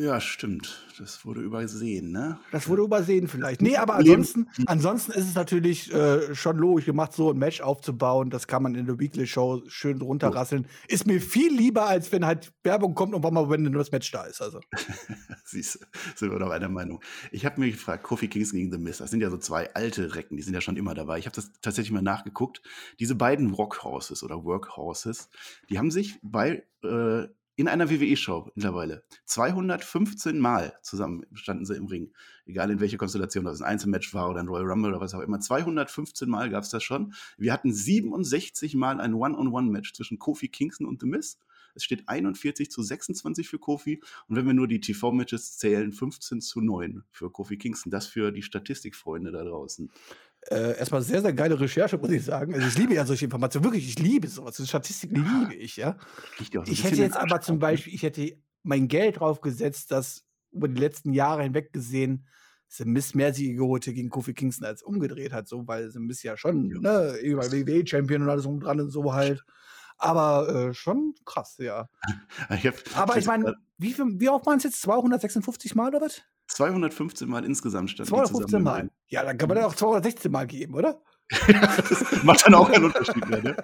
[0.00, 0.86] Ja, stimmt.
[0.98, 2.38] Das wurde übersehen, ne?
[2.52, 3.62] Das wurde übersehen vielleicht.
[3.62, 8.30] Nee, aber ansonsten, ansonsten ist es natürlich äh, schon logisch gemacht, so ein Match aufzubauen.
[8.30, 10.66] Das kann man in der Weekly Show schön runterrasseln.
[10.66, 10.84] Oh.
[10.88, 14.10] Ist mir viel lieber, als wenn halt Werbung kommt und mal, wenn nur das Match
[14.12, 14.40] da ist.
[14.40, 14.60] Also.
[15.44, 15.78] Siehst du,
[16.14, 17.02] sind wir doch einer Meinung.
[17.30, 20.14] Ich habe mir gefragt, Kofi Kingston gegen The Miz, das sind ja so zwei alte
[20.14, 21.18] Recken, die sind ja schon immer dabei.
[21.18, 22.62] Ich habe das tatsächlich mal nachgeguckt.
[23.00, 25.28] Diese beiden Rockhorses oder Workhorses,
[25.68, 27.26] die haben sich bei äh,
[27.56, 32.12] in einer WWE-Show mittlerweile 215 Mal zusammen standen sie im Ring.
[32.46, 35.20] Egal in welcher Konstellation, es ein Einzelmatch war oder ein Royal Rumble oder was auch
[35.20, 35.40] immer.
[35.40, 37.14] 215 Mal gab es das schon.
[37.36, 41.38] Wir hatten 67 Mal ein One-on-One-Match zwischen Kofi Kingston und The Miz.
[41.74, 44.02] Es steht 41 zu 26 für Kofi.
[44.28, 47.90] Und wenn wir nur die TV-Matches zählen, 15 zu 9 für Kofi Kingston.
[47.90, 49.90] Das für die Statistikfreunde da draußen.
[50.50, 52.54] Äh, erstmal sehr, sehr geile Recherche, muss ich sagen.
[52.54, 53.64] Also ich liebe ja solche Informationen.
[53.64, 54.60] Wirklich, ich liebe sowas.
[54.66, 55.96] Statistiken liebe ich, ja.
[56.66, 60.80] Ich hätte jetzt aber zum Beispiel, ich hätte mein Geld drauf gesetzt, dass über die
[60.80, 62.26] letzten Jahre hinweg gesehen,
[62.68, 66.22] The Miss mehr Siege geholt gegen Kofi Kingston als umgedreht hat, so, weil The Miss
[66.22, 66.80] ja schon, ja.
[66.80, 69.44] ne, über WWE-Champion und alles um dran und so halt.
[69.98, 71.88] Aber äh, schon krass, ja.
[72.50, 74.80] ich hab, aber ich meine, wie, wie oft waren es jetzt?
[74.82, 76.22] 256 Mal oder was?
[76.52, 78.90] 215 Mal insgesamt stand 215 Mal.
[79.08, 81.02] Ja, dann kann man dann auch 216 Mal geben, oder?
[81.48, 83.42] das macht dann auch keinen Unterschied mehr.
[83.42, 83.56] Ne?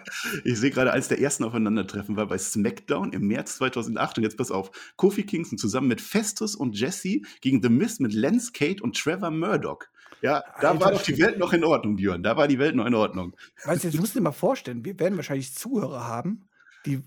[0.44, 4.18] Ich sehe gerade, eines der ersten Aufeinandertreffen war bei SmackDown im März 2008.
[4.18, 8.14] Und jetzt pass auf: Kofi Kingston zusammen mit Festus und Jesse gegen The Miz mit
[8.14, 9.80] Lance Kate und Trevor Murdoch.
[10.20, 12.22] Ja, da Alter, war doch die Welt noch in Ordnung, Björn.
[12.22, 13.36] Da war die Welt noch in Ordnung.
[13.64, 16.48] Weißt du, jetzt musst du dir mal vorstellen, wir werden wahrscheinlich Zuhörer haben,
[16.86, 17.02] die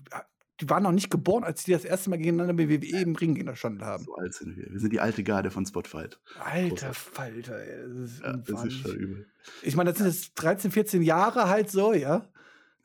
[0.62, 3.34] die waren noch nicht geboren, als die das erste Mal gegeneinander bei WWE im Ring
[3.34, 4.04] gestanden haben.
[4.04, 4.70] So alt sind wir.
[4.70, 6.20] Wir sind die alte Garde von Spotfight.
[6.38, 7.88] Alter Falter, ey.
[7.88, 9.26] Das ist, ja, das ist schon übel.
[9.62, 12.26] Ich meine, das sind jetzt 13, 14 Jahre halt so, ja.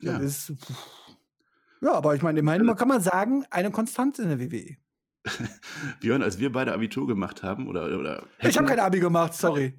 [0.00, 0.18] ja.
[0.18, 0.52] Ist,
[1.80, 4.76] ja, aber ich meine, immerhin kann man sagen, eine Konstante in der WWE.
[6.00, 7.96] Björn, als wir beide Abitur gemacht haben, oder.
[7.96, 9.78] oder ich habe kein Abi gemacht, sorry.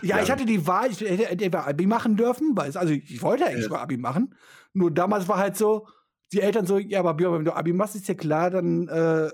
[0.00, 3.20] ja, ja, ich hatte die Wahl, ich hätte Abi machen dürfen, weil es, also ich
[3.20, 3.70] wollte eigentlich ja.
[3.70, 4.34] mal Abi machen.
[4.72, 5.86] Nur damals war halt so,
[6.32, 9.30] die Eltern so, ja, aber Björn, wenn du Abi machst, ist ja klar, dann äh,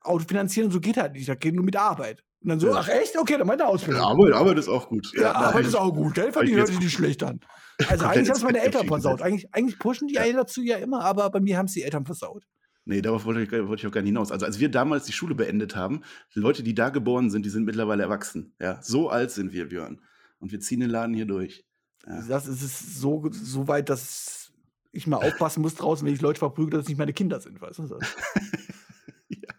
[0.00, 1.28] Autofinanzieren, so geht halt nicht.
[1.28, 2.22] Das geht nur mit Arbeit.
[2.42, 2.74] Und dann so, ja.
[2.76, 3.18] ach echt?
[3.18, 4.02] Okay, dann meine Ausbildung.
[4.02, 5.10] Ja, Arbeit, Arbeit ist auch gut.
[5.14, 6.14] Ja, ja Arbeit ist auch gut.
[6.14, 7.40] Geld verdienen hört sich nicht schlecht an.
[7.88, 9.20] Also eigentlich haben es meine Eltern versaut.
[9.20, 10.32] Eigentlich, eigentlich pushen die ja.
[10.32, 12.44] dazu ja immer, aber bei mir haben es die Eltern versaut.
[12.84, 14.30] Nee, darauf wollte ich, wollte ich, auch gar nicht hinaus.
[14.30, 16.02] Also als wir damals die Schule beendet haben,
[16.36, 18.54] die Leute, die da geboren sind, die sind mittlerweile erwachsen.
[18.60, 20.00] Ja, so alt sind wir, Björn.
[20.38, 21.64] Und wir ziehen den Laden hier durch.
[22.06, 22.22] Ja.
[22.28, 24.43] Das ist so, so weit, dass
[24.94, 27.60] ich mal aufpassen muss draußen, wenn ich Leute verprügle, dass es nicht meine Kinder sind,
[27.60, 27.84] weißt du?
[29.28, 29.54] ja.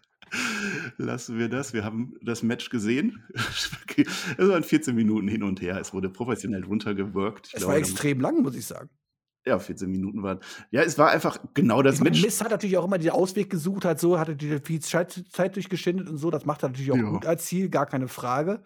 [0.96, 1.72] Lassen wir das.
[1.72, 3.22] Wir haben das Match gesehen.
[3.34, 5.78] es waren 14 Minuten hin und her.
[5.80, 7.46] Es wurde professionell runtergewirkt.
[7.46, 8.90] es glaube, war extrem lang, muss ich sagen.
[9.46, 10.40] Ja, 14 Minuten waren.
[10.72, 12.22] Ja, es war einfach genau das ich Match.
[12.22, 15.54] Mist hat natürlich auch immer den Ausweg gesucht, halt so, hatte die viel Zeit, Zeit
[15.54, 16.32] durchgeschindet und so.
[16.32, 17.10] Das macht er natürlich auch ja.
[17.10, 18.64] gut als Ziel, gar keine Frage.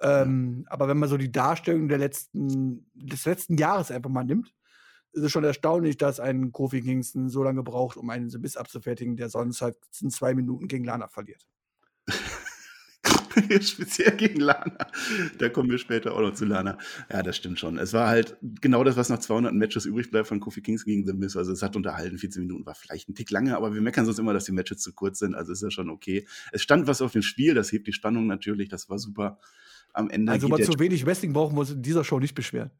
[0.00, 0.72] Ähm, ja.
[0.72, 4.52] Aber wenn man so die Darstellung der letzten, des letzten Jahres einfach mal nimmt,
[5.12, 9.16] ist es schon erstaunlich, dass ein Kofi Kingston so lange braucht, um einen Biss abzufertigen,
[9.16, 11.46] der sonst halt in zwei Minuten gegen Lana verliert.
[13.60, 14.86] Speziell gegen Lana.
[15.38, 16.78] Da kommen wir später auch noch zu Lana.
[17.10, 17.78] Ja, das stimmt schon.
[17.78, 21.06] Es war halt genau das, was nach 200 Matches übrig bleibt von Kofi Kingston gegen
[21.06, 21.36] The Miz.
[21.36, 22.18] Also es hat unterhalten.
[22.18, 24.78] 14 Minuten war vielleicht ein Tick lange, aber wir meckern sonst immer, dass die Matches
[24.78, 25.34] zu kurz sind.
[25.34, 26.26] Also ist ja schon okay.
[26.52, 27.54] Es stand was auf dem Spiel.
[27.54, 28.68] Das hebt die Spannung natürlich.
[28.68, 29.38] Das war super.
[29.92, 30.32] Am Ende.
[30.32, 32.70] Also, mal zu wenig Wrestling brauchen wir uns in dieser Show nicht beschweren.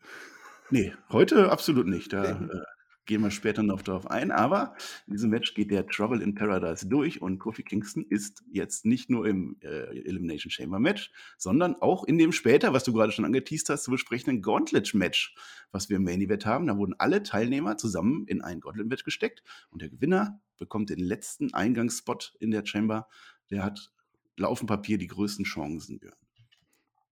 [0.70, 2.12] Nee, heute absolut nicht.
[2.12, 2.60] Da äh,
[3.08, 4.30] gehen wir später noch darauf ein.
[4.30, 4.74] Aber
[5.06, 9.10] in diesem Match geht der Trouble in Paradise durch und Kofi Kingston ist jetzt nicht
[9.10, 13.24] nur im äh, Elimination Chamber Match, sondern auch in dem später, was du gerade schon
[13.24, 15.34] angeteased hast, zu besprechenden Gauntlet Match,
[15.72, 16.66] was wir im Main Event haben.
[16.66, 21.00] Da wurden alle Teilnehmer zusammen in ein Gauntlet Match gesteckt und der Gewinner bekommt den
[21.00, 23.08] letzten Eingangsspot in der Chamber.
[23.50, 23.90] Der hat
[24.36, 25.98] laufend Papier die größten Chancen.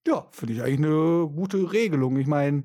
[0.06, 2.18] Ja, finde ich eigentlich eine gute Regelung.
[2.18, 2.64] Ich meine,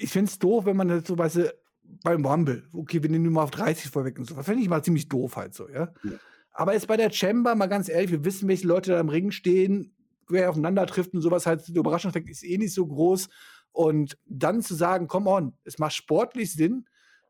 [0.00, 1.54] ich finde es doof, wenn man das so, weißt du,
[2.02, 4.34] beim Rumble, okay, wir nehmen nur mal auf 30 vorweg und so.
[4.34, 5.92] Das finde ich mal ziemlich doof halt so, ja?
[6.02, 6.12] ja.
[6.52, 9.30] Aber jetzt bei der Chamber, mal ganz ehrlich, wir wissen, welche Leute da im Ring
[9.30, 9.94] stehen,
[10.28, 13.28] wer aufeinander trifft und sowas halt, der Überraschungseffekt ist eh nicht so groß.
[13.72, 16.86] Und dann zu sagen, come on, es macht sportlich Sinn,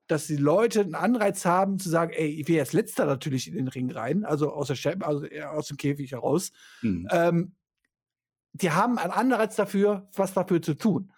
[0.07, 3.55] dass die Leute einen Anreiz haben zu sagen, ey, ich will jetzt letzter natürlich in
[3.55, 6.51] den Ring rein, also aus der Chamber, also aus dem Käfig heraus.
[6.83, 7.09] Mhm.
[7.11, 7.53] Ähm,
[8.53, 11.13] die haben einen Anreiz dafür, was dafür zu tun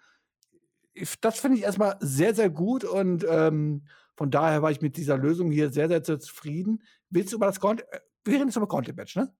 [1.21, 3.83] das finde ich erstmal sehr, sehr gut und ähm,
[4.15, 6.83] von daher war ich mit dieser Lösung hier sehr, sehr zufrieden.
[7.09, 9.33] Willst du über das Content, äh, wir reden jetzt über Content Match, ne?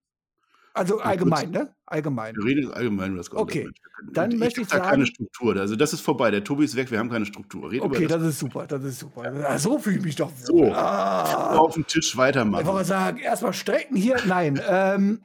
[0.75, 1.75] Also allgemein, ne?
[1.85, 2.35] Allgemein.
[2.35, 3.79] Wir reden allgemein über das Content Match.
[3.83, 4.83] Okay, dann ich möchte ich sagen.
[4.83, 5.55] keine Struktur.
[5.55, 6.31] Also das ist vorbei.
[6.31, 6.89] Der Tobi ist weg.
[6.89, 7.71] Wir haben keine Struktur.
[7.71, 8.65] Reden okay, das, das, ist super.
[8.65, 9.31] Das ist super.
[9.31, 9.59] Ja.
[9.59, 10.31] So fühle ich mich doch.
[10.35, 10.73] So.
[10.73, 11.55] Ah.
[11.57, 12.61] Auf dem Tisch weitermachen.
[12.63, 14.17] Ich wollte sagen, erstmal strecken hier.
[14.25, 14.59] Nein.
[14.67, 15.23] ähm,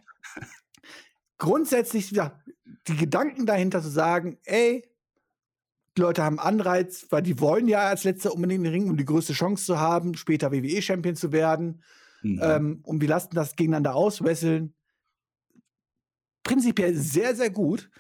[1.39, 2.39] grundsätzlich, ja,
[2.87, 4.85] die Gedanken dahinter zu sagen, ey,
[5.99, 9.05] die Leute haben Anreiz, weil die wollen ja als Letzter unbedingt den Ring, um die
[9.05, 11.83] größte Chance zu haben, später WWE-Champion zu werden.
[12.23, 12.41] Mhm.
[12.41, 14.75] Ähm, und wir lassen das gegeneinander auswesseln.
[16.45, 17.91] Prinzipiell sehr, sehr gut.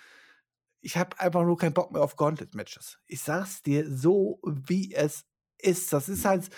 [0.81, 2.99] Ich habe einfach nur keinen Bock mehr auf Gauntlet-Matches.
[3.07, 5.25] Ich sag's dir so, wie es
[5.59, 5.93] ist.
[5.93, 6.49] Das ist halt,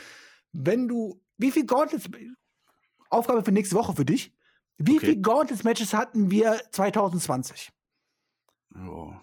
[0.53, 2.05] wenn du, wie viel Gauntlets,
[3.09, 4.37] Aufgabe für nächste Woche für dich.
[4.77, 5.07] Wie okay.
[5.07, 7.71] viele Gauntlets-Matches hatten wir 2020?
[8.77, 9.15] Oh.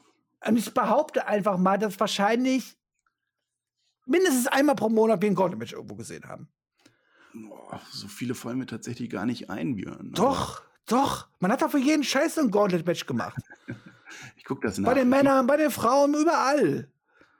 [0.45, 2.77] Und ich behaupte einfach mal, dass wahrscheinlich
[4.05, 6.47] mindestens einmal pro Monat wir ein Gauntlet-Match irgendwo gesehen haben.
[7.33, 10.11] Boah, so viele fallen mir tatsächlich gar nicht ein, Björn.
[10.13, 11.27] Doch, doch.
[11.39, 13.37] Man hat doch für jeden Scheiß ein Gauntlet-Match gemacht.
[14.37, 14.87] ich guck das nach.
[14.87, 16.89] Bei den Männern, bei den Frauen, überall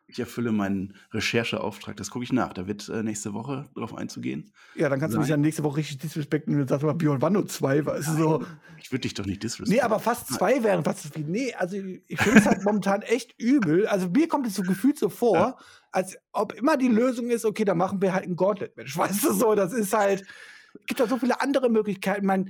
[0.10, 1.98] ich erfülle meinen Rechercheauftrag.
[1.98, 2.54] Das gucke ich nach.
[2.54, 4.54] Da wird äh, nächste Woche drauf einzugehen.
[4.76, 5.20] Ja, dann kannst Nein.
[5.20, 7.86] du mich ja nächste Woche richtig disrespekten und dann sagst du mal Björn Wanno 2.
[7.86, 8.46] Weißt du, so.
[8.80, 9.76] Ich würde dich doch nicht disrespekten.
[9.76, 11.26] Nee, aber fast zwei wären fast zu viel.
[11.26, 13.86] Nee, also ich finde es halt momentan echt übel.
[13.88, 15.58] Also mir kommt es so gefühlt so vor, ja.
[15.91, 18.98] als ob immer die Lösung ist, okay, dann machen wir halt ein Gauntlet-Match.
[18.98, 20.24] Weißt du so, das ist halt,
[20.86, 22.22] gibt da so viele andere Möglichkeiten.
[22.22, 22.46] Ich meine,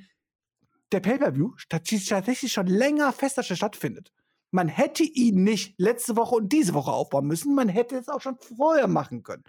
[0.92, 4.12] der Pay-Per-View tatsächlich schon länger fest, dass er stattfindet.
[4.52, 7.54] Man hätte ihn nicht letzte Woche und diese Woche aufbauen müssen.
[7.54, 9.44] Man hätte es auch schon vorher machen können.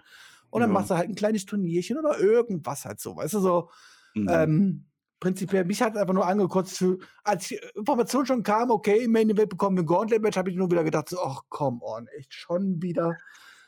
[0.49, 0.73] Und dann ja.
[0.73, 3.15] machst du halt ein kleines Turnierchen oder irgendwas halt so.
[3.15, 3.69] Weißt du, so.
[4.15, 4.27] Mhm.
[4.29, 4.85] Ähm,
[5.19, 9.11] prinzipiell, mich hat es einfach nur angekotzt, für, als die Information schon kam, okay, im
[9.11, 12.07] Main Event bekommen wir ein Gauntlet-Match, habe ich nur wieder gedacht, so, ach, come on,
[12.17, 13.17] echt schon wieder.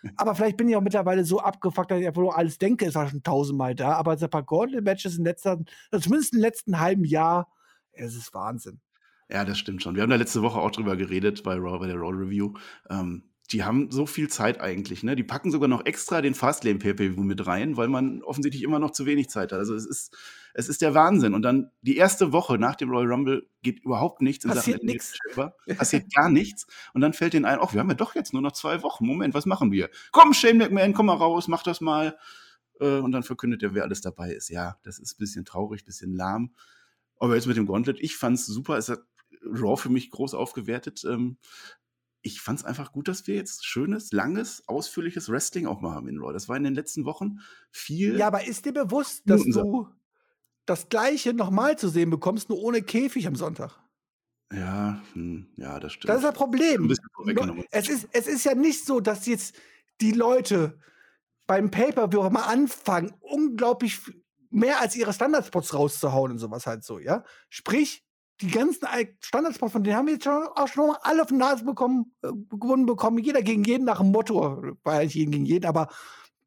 [0.16, 2.96] aber vielleicht bin ich auch mittlerweile so abgefuckt, dass ich einfach nur alles denke, es
[2.96, 3.94] war schon tausendmal da.
[3.94, 5.60] Aber ein paar Gauntlet-Matches in letzter,
[5.92, 7.52] also zumindest im letzten halben Jahr,
[7.92, 8.80] es ist Wahnsinn.
[9.32, 9.96] Ja, das stimmt schon.
[9.96, 12.54] Wir haben da letzte Woche auch drüber geredet bei, Raw, bei der Raw Review.
[12.90, 15.04] Ähm, die haben so viel Zeit eigentlich.
[15.04, 15.16] Ne?
[15.16, 18.92] Die packen sogar noch extra den Fastlane PPV mit rein, weil man offensichtlich immer noch
[18.92, 19.60] zu wenig Zeit hat.
[19.60, 20.16] Also es ist,
[20.54, 21.34] es ist der Wahnsinn.
[21.34, 25.18] Und dann die erste Woche nach dem Royal Rumble geht überhaupt nichts in Passiert nichts.
[25.78, 26.66] Passiert gar nichts.
[26.94, 29.06] Und dann fällt denen ein, ach, wir haben ja doch jetzt nur noch zwei Wochen.
[29.06, 29.90] Moment, was machen wir?
[30.12, 32.18] Komm, Shane McMahon, komm mal raus, mach das mal.
[32.80, 34.50] Äh, und dann verkündet er, wer alles dabei ist.
[34.50, 36.54] Ja, das ist ein bisschen traurig, ein bisschen lahm.
[37.22, 38.78] Aber jetzt mit dem Gauntlet, ich fand es super.
[38.78, 39.00] Es hat
[39.44, 41.04] Raw für mich groß aufgewertet.
[41.08, 41.38] Ähm,
[42.22, 46.08] ich fand es einfach gut, dass wir jetzt schönes, langes, ausführliches Wrestling auch mal haben
[46.08, 46.34] in Raw.
[46.34, 47.40] Das war in den letzten Wochen
[47.72, 48.18] viel.
[48.18, 49.88] Ja, aber ist dir bewusst, dass du
[50.66, 53.80] das Gleiche nochmal zu sehen bekommst, nur ohne Käfig am Sonntag?
[54.54, 56.10] Ja, hm, ja, das stimmt.
[56.10, 56.92] Das ist das Problem.
[57.72, 59.56] Es ist, es ist ja nicht so, dass jetzt
[60.02, 60.80] die Leute
[61.48, 64.00] beim Pay-Per-View mal anfangen, unglaublich
[64.50, 67.24] mehr als ihre Standardspots rauszuhauen und sowas halt so, ja?
[67.50, 68.06] Sprich,
[68.42, 68.88] die ganzen
[69.20, 72.30] Standardspots, von denen haben wir jetzt schon auch schon alle auf die Nase bekommen, äh,
[72.50, 73.20] gewonnen bekommen.
[73.20, 75.90] Jeder gegen jeden nach dem Motto, ja nicht jeden gegen jeden, aber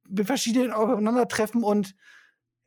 [0.09, 1.95] mit verschiedenen aufeinandertreffen und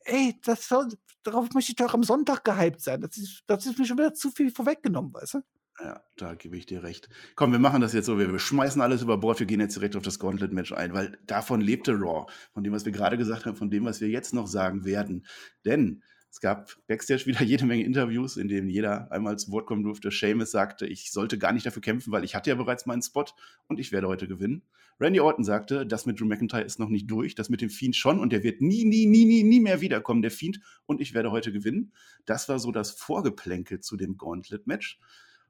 [0.05, 0.87] ey, das soll,
[1.23, 3.01] darauf möchte ich doch am Sonntag gehypt sein.
[3.01, 5.41] Das ist, das ist mir schon wieder zu viel vorweggenommen, weißt du?
[5.79, 7.07] Ja, da gebe ich dir recht.
[7.35, 8.17] Komm, wir machen das jetzt so.
[8.17, 9.39] Wir schmeißen alles über Bord.
[9.39, 12.25] Wir gehen jetzt direkt auf das Gauntlet-Match ein, weil davon lebte Raw.
[12.51, 15.27] Von dem, was wir gerade gesagt haben, von dem, was wir jetzt noch sagen werden.
[15.65, 16.01] Denn
[16.37, 20.11] es gab Backstage wieder jede Menge Interviews, in denen jeder einmal zu Wort kommen durfte.
[20.11, 23.25] Seamus sagte, ich sollte gar nicht dafür kämpfen, weil ich hatte ja bereits meinen Spot
[23.67, 24.61] und ich werde heute gewinnen.
[24.99, 27.95] Randy Orton sagte, das mit Drew McIntyre ist noch nicht durch, das mit dem Fiend
[27.95, 31.15] schon und der wird nie, nie, nie, nie, nie mehr wiederkommen, der Fiend, und ich
[31.15, 31.91] werde heute gewinnen.
[32.25, 34.99] Das war so das Vorgeplänkel zu dem Gauntlet-Match.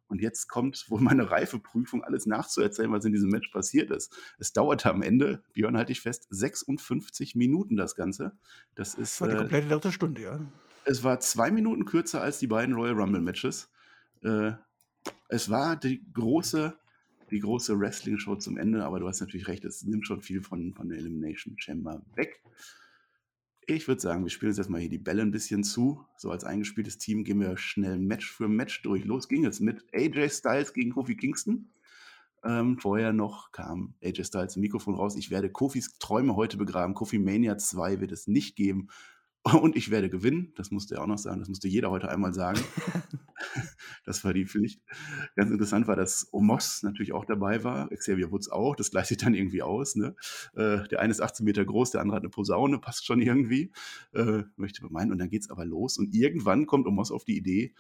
[0.08, 4.16] Und jetzt kommt wohl meine Reifeprüfung, alles nachzuerzählen, was in diesem Match passiert ist.
[4.40, 8.32] Es dauerte am Ende, Björn halte ich fest, 56 Minuten das Ganze.
[8.76, 9.20] Das ist.
[9.20, 10.40] Das war die äh, komplette dritte Stunde, ja.
[10.88, 13.70] Es war zwei Minuten kürzer als die beiden Royal Rumble Matches.
[14.24, 14.54] Äh,
[15.28, 16.78] es war die große,
[17.30, 20.74] die große Wrestling-Show zum Ende, aber du hast natürlich recht, es nimmt schon viel von,
[20.74, 22.42] von der Elimination Chamber weg.
[23.66, 26.06] Ich würde sagen, wir spielen jetzt erstmal hier die Bälle ein bisschen zu.
[26.16, 29.04] So als eingespieltes Team gehen wir schnell Match für Match durch.
[29.04, 31.70] Los ging es mit AJ Styles gegen Kofi Kingston.
[32.46, 35.18] Ähm, vorher noch kam AJ Styles im Mikrofon raus.
[35.18, 36.94] Ich werde Kofis Träume heute begraben.
[36.94, 38.88] Kofi Mania 2 wird es nicht geben.
[39.62, 40.54] Und ich werde gewinnen.
[40.56, 41.40] Das musste er auch noch sagen.
[41.40, 42.60] Das musste jeder heute einmal sagen.
[44.06, 44.82] das war die Pflicht.
[45.36, 47.90] Ganz interessant war, dass Omos natürlich auch dabei war.
[47.90, 48.76] Xavier Woods auch.
[48.76, 49.96] Das gleicht sich dann irgendwie aus.
[49.96, 50.16] Ne?
[50.56, 52.80] Äh, der eine ist 18 Meter groß, der andere hat eine Posaune.
[52.80, 53.72] Passt schon irgendwie.
[54.14, 55.12] Äh, möchte man meinen.
[55.12, 55.98] Und dann geht es aber los.
[55.98, 57.74] Und irgendwann kommt Omos auf die Idee,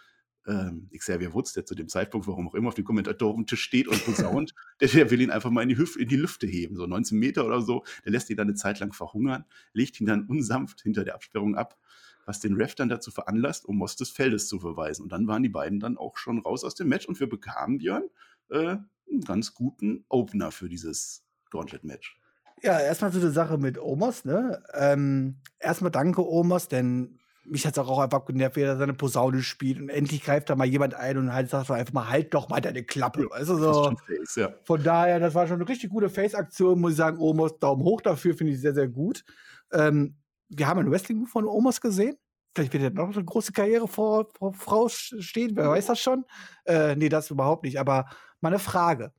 [0.47, 4.03] ähm, Xavier Woods, der zu dem Zeitpunkt, warum auch immer, auf dem Kommentatorentisch steht und
[4.05, 6.85] posaunt, der, der will ihn einfach mal in die, Hüf in die Lüfte heben, so
[6.85, 7.83] 19 Meter oder so.
[8.05, 11.55] Der lässt ihn dann eine Zeit lang verhungern, legt ihn dann unsanft hinter der Absperrung
[11.55, 11.77] ab,
[12.25, 15.03] was den Ref dann dazu veranlasst, um Moss des Feldes zu verweisen.
[15.03, 17.77] Und dann waren die beiden dann auch schon raus aus dem Match und wir bekamen,
[17.77, 18.03] Björn,
[18.49, 18.77] äh,
[19.09, 22.19] einen ganz guten Opener für dieses Gauntlet-Match.
[22.63, 24.63] Ja, erstmal so eine Sache mit Omos, ne?
[24.73, 29.41] Ähm, erstmal danke, Omos, denn mich hat es auch einfach genervt, wie er seine Posaune
[29.41, 32.49] spielt und endlich greift da mal jemand ein und halt sagt einfach mal, halt doch
[32.49, 33.27] mal deine Klappe.
[33.31, 33.95] Also so.
[34.05, 34.53] Face, ja.
[34.63, 37.19] Von daher, das war schon eine richtig gute Face-Aktion, muss ich sagen.
[37.19, 39.23] Omos, Daumen hoch dafür, finde ich sehr, sehr gut.
[39.71, 40.17] Ähm,
[40.49, 42.17] wir haben ein Wrestling von Omos gesehen.
[42.55, 46.25] Vielleicht wird ja noch eine große Karriere vor, vor Frau stehen, wer weiß das schon.
[46.65, 47.79] Äh, nee, das überhaupt nicht.
[47.79, 48.09] Aber
[48.41, 49.13] mal eine Frage.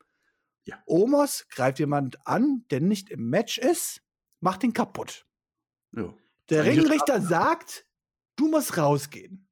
[0.64, 0.76] Ja.
[0.86, 4.02] Omos greift jemand an, der nicht im Match ist,
[4.40, 5.24] macht ihn kaputt.
[5.92, 6.12] Ja.
[6.50, 7.86] Der Ringrichter sagt,
[8.38, 9.46] du musst rausgehen.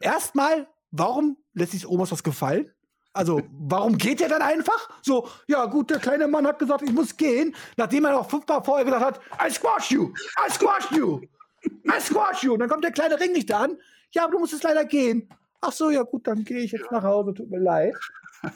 [0.00, 2.70] Erstmal, warum lässt sich Omos was gefallen?
[3.12, 4.88] Also, warum geht er dann einfach?
[5.02, 8.62] So, ja, gut, der kleine Mann hat gesagt, ich muss gehen, nachdem er noch fünfmal
[8.62, 10.12] vorher gesagt hat, I squash you,
[10.46, 11.22] I squash you,
[11.64, 12.52] I squash you.
[12.52, 13.78] Und dann kommt der kleine Ringrichter an,
[14.12, 15.28] ja, aber du musst jetzt leider gehen.
[15.60, 17.96] Ach so, ja gut, dann gehe ich jetzt nach Hause, tut mir leid.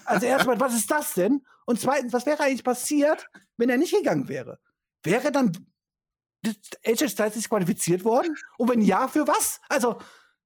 [0.04, 1.44] Also erstmal, was ist das denn?
[1.64, 4.60] Und zweitens, was wäre eigentlich passiert, wenn er nicht gegangen wäre?
[5.02, 5.50] Wäre dann
[6.84, 8.36] AJ Styles disqualifiziert worden?
[8.58, 9.60] Und wenn ja, für was?
[9.68, 9.98] Also,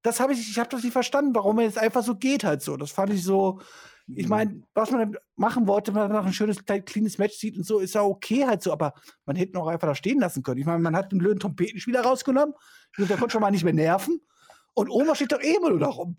[0.03, 2.63] das habe ich, ich habe das nicht verstanden, warum er jetzt einfach so geht halt
[2.63, 2.77] so.
[2.77, 3.61] Das fand ich so,
[4.09, 7.65] ich meine, was man machen wollte, wenn man noch ein schönes, cleanes Match sieht und
[7.65, 10.45] so, ist ja okay halt so, aber man hätte ihn auch einfach da stehen lassen
[10.45, 10.61] können.
[10.61, 12.55] Ich meine, man hat einen blöden Trompetenspieler rausgenommen,
[12.97, 14.21] der konnte schon mal nicht mehr nerven.
[14.75, 16.17] Und Oma steht doch eh immer nur da rum.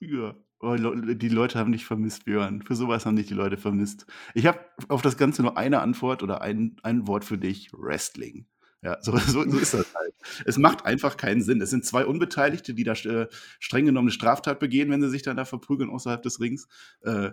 [0.00, 0.34] Ja.
[0.62, 2.60] Oh, die Leute haben dich vermisst, Björn.
[2.60, 4.04] Für sowas haben dich die Leute vermisst.
[4.34, 8.46] Ich habe auf das Ganze nur eine Antwort oder ein, ein Wort für dich: Wrestling.
[8.82, 10.14] Ja, so, so, so ist das halt.
[10.46, 11.60] Es macht einfach keinen Sinn.
[11.60, 15.22] Es sind zwei Unbeteiligte, die da äh, streng genommen eine Straftat begehen, wenn sie sich
[15.22, 16.66] dann da verprügeln außerhalb des Rings.
[17.02, 17.30] Äh,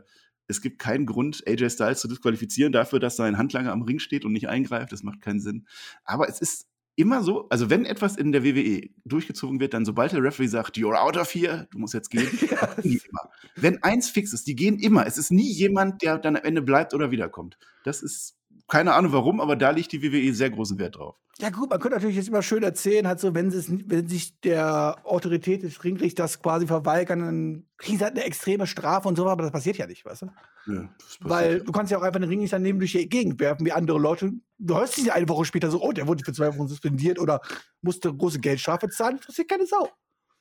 [0.47, 4.25] es gibt keinen Grund, AJ Styles zu disqualifizieren dafür, dass sein Handlanger am Ring steht
[4.25, 4.91] und nicht eingreift.
[4.91, 5.67] Das macht keinen Sinn.
[6.03, 10.13] Aber es ist immer so, also wenn etwas in der WWE durchgezogen wird, dann sobald
[10.13, 12.27] der Referee sagt, you're out of here, du musst jetzt gehen,
[12.83, 13.29] immer.
[13.55, 15.05] Wenn eins fix ist, die gehen immer.
[15.05, 17.57] Es ist nie jemand, der dann am Ende bleibt oder wiederkommt.
[17.83, 18.36] Das ist
[18.67, 21.15] keine Ahnung warum, aber da liegt die WWE sehr großen Wert drauf.
[21.39, 24.97] Ja gut, man könnte natürlich jetzt immer schön erzählen, halt so, wenn, wenn sich der
[25.03, 29.43] Autorität des Ringrichters quasi verweigern, dann kriegen sie halt eine extreme Strafe und so, aber
[29.43, 30.27] das passiert ja nicht, weißt du?
[30.67, 30.89] Ja,
[31.21, 33.99] Weil du kannst ja auch einfach den Ringrichter neben durch die Gegend werfen, wie andere
[33.99, 34.33] Leute.
[34.57, 37.39] Du hörst dich eine Woche später so, oh, der wurde für zwei Wochen suspendiert oder
[37.81, 39.89] musste große Geldstrafe zahlen, das passiert keine Sau.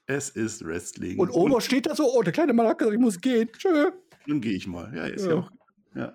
[0.06, 1.18] Es ist Wrestling.
[1.18, 3.50] Und Oma steht da so, oh, der kleine Mann hat gesagt, ich muss gehen.
[3.56, 3.90] Tschö.
[4.26, 4.92] Dann gehe ich mal.
[4.96, 5.36] Ja, ist ja, Ja.
[5.36, 5.50] auch.
[5.94, 6.12] Ja.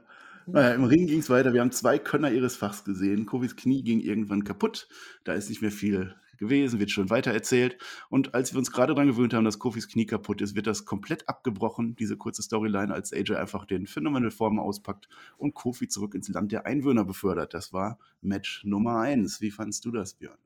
[0.53, 1.53] Naja, im Ring ging es weiter.
[1.53, 3.25] Wir haben zwei Könner ihres Fachs gesehen.
[3.25, 4.89] Kofis Knie ging irgendwann kaputt.
[5.23, 7.77] Da ist nicht mehr viel gewesen, wird schon weiter erzählt.
[8.09, 10.85] Und als wir uns gerade daran gewöhnt haben, dass Kofis Knie kaputt ist, wird das
[10.85, 16.15] komplett abgebrochen, diese kurze Storyline, als AJ einfach den Phenomenal Form auspackt und Kofi zurück
[16.15, 17.53] ins Land der Einwohner befördert.
[17.53, 19.39] Das war Match Nummer eins.
[19.39, 20.37] Wie fandst du das, Björn?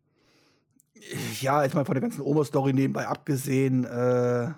[1.41, 4.51] Ja, jetzt mal von der ganzen Omo-Story nebenbei abgesehen, äh,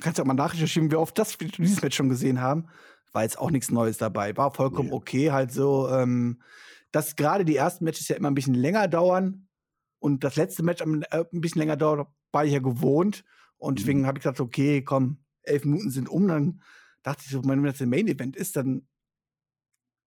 [0.00, 2.66] kannst ja auch mal nachrecherchieren, wie oft das wir dieses Match schon gesehen haben.
[3.12, 4.36] War jetzt auch nichts Neues dabei.
[4.36, 4.94] War vollkommen Nee.
[4.94, 6.42] okay, halt so, ähm,
[6.92, 9.48] dass gerade die ersten Matches ja immer ein bisschen länger dauern
[9.98, 10.84] und das letzte Match äh,
[11.32, 13.24] ein bisschen länger dauert, war ich ja gewohnt.
[13.56, 13.76] Und Mhm.
[13.78, 16.28] deswegen habe ich gesagt, okay, komm, elf Minuten sind um.
[16.28, 16.62] Dann
[17.02, 18.86] dachte ich so, wenn das ein Main-Event ist, dann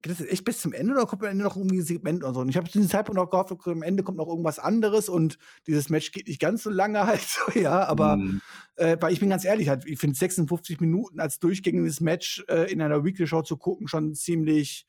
[0.01, 2.23] geht das jetzt echt bis zum Ende oder kommt am Ende noch irgendwie ein Segment
[2.23, 2.39] oder so?
[2.41, 5.37] Und ich habe zu diesem Zeitpunkt noch gehofft, am Ende kommt noch irgendwas anderes und
[5.67, 8.41] dieses Match geht nicht ganz so lange halt so, ja, aber Hm,
[8.75, 12.71] äh, weil ich bin ganz ehrlich, halt, ich finde 56 Minuten als durchgängiges Match äh,
[12.71, 14.87] in einer Weekly Show zu gucken schon ziemlich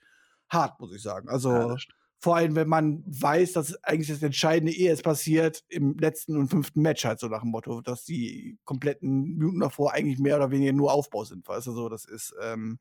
[0.48, 1.28] hart, muss ich sagen.
[1.48, 2.00] ja, Also stimmt.
[2.22, 6.48] Vor allem, wenn man weiß, dass eigentlich das Entscheidende eh erst passiert im letzten und
[6.48, 10.50] fünften Match, halt so nach dem Motto, dass die kompletten Minuten davor eigentlich mehr oder
[10.50, 11.48] weniger nur Aufbau sind.
[11.48, 12.78] Weißt du, so, das ist, ähm,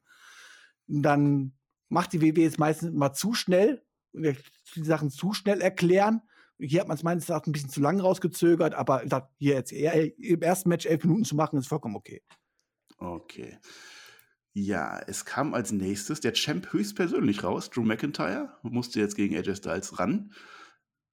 [0.88, 1.54] dann
[1.90, 3.84] macht die WW jetzt meistens immer zu schnell,
[4.14, 4.36] die
[4.84, 6.22] Sachen zu schnell erklären.
[6.58, 9.04] Hier hat man es meines Erachtens ein bisschen zu lang rausgezögert, aber
[9.38, 12.22] hier jetzt eher im ersten Match elf Minuten zu machen, ist vollkommen okay.
[12.98, 13.58] Okay.
[14.54, 19.58] Ja, es kam als nächstes der Champ höchstpersönlich raus, Drew McIntyre, musste jetzt gegen AJ
[19.58, 20.34] Styles ran.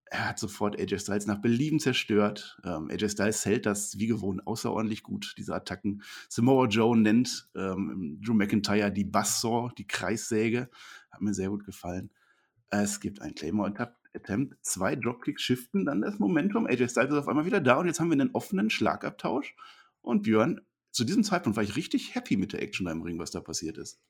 [0.09, 2.61] Er hat sofort AJ Styles nach Belieben zerstört.
[2.65, 6.03] Ähm, AJ Styles hält das wie gewohnt außerordentlich gut, diese Attacken.
[6.29, 10.71] Samoa Joe nennt ähm, Drew McIntyre die Buzzsaw, die Kreissäge.
[11.11, 12.11] Hat mir sehr gut gefallen.
[12.69, 16.67] Es gibt einen Claymore-Attempt, zwei Dropkicks shiften dann das Momentum.
[16.67, 19.57] AJ Styles ist auf einmal wieder da und jetzt haben wir einen offenen Schlagabtausch.
[20.03, 20.61] Und Björn
[20.93, 23.41] zu diesem Zeitpunkt war ich richtig happy mit der Action da im Ring, was da
[23.41, 24.01] passiert ist.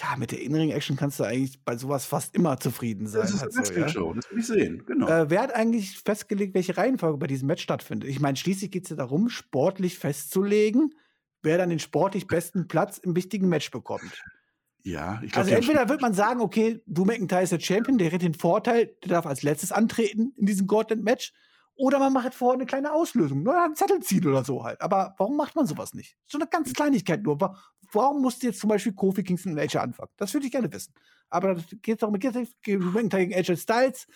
[0.00, 3.22] Ja, mit der In-Ring-Action kannst du eigentlich bei sowas fast immer zufrieden sein.
[3.22, 3.88] Das ist halt so, ja?
[3.88, 5.08] Show, das will ich sehen, genau.
[5.08, 8.08] Äh, wer hat eigentlich festgelegt, welche Reihenfolge bei diesem Match stattfindet?
[8.08, 10.94] Ich meine, schließlich geht es ja darum, sportlich festzulegen,
[11.42, 14.22] wer dann den sportlich besten Platz im wichtigen Match bekommt.
[14.84, 18.12] ja, ich glaube, Also entweder wird man sagen, okay, Drew McIntyre ist der Champion, der
[18.12, 21.32] hat den Vorteil, der darf als letztes antreten in diesem Gauntlet-Match.
[21.74, 24.80] Oder man macht vorher eine kleine Auslösung, nur einen Zettel ziehen oder so halt.
[24.82, 26.16] Aber warum macht man sowas nicht?
[26.26, 27.38] So eine ganz Kleinigkeit nur.
[27.92, 30.10] Wa- Warum musste jetzt zum Beispiel Kofi Kingston und AJ anfangen?
[30.16, 30.92] Das würde ich gerne wissen.
[31.30, 34.06] Aber da geht es darum, geht gegen AJ Styles,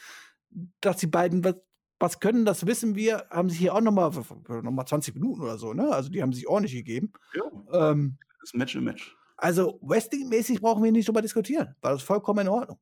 [0.81, 1.57] dass die beiden was,
[1.99, 5.57] was können, das wissen wir, haben sich hier auch nochmal noch mal 20 Minuten oder
[5.57, 5.89] so, ne?
[5.91, 7.13] Also die haben sich ordentlich gegeben.
[7.35, 9.17] ja, Ähm, das ist Match im Match.
[9.39, 11.75] also Wrestling-mäßig brauchen wir nicht drüber diskutieren.
[11.81, 12.79] War das vollkommen in Ordnung.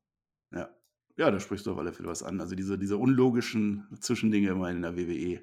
[0.53, 0.69] Ja.
[1.17, 2.41] Ja, da sprichst du auf alle Fälle was an.
[2.41, 5.41] Also diese, diese unlogischen Zwischendinge immer in der WWE.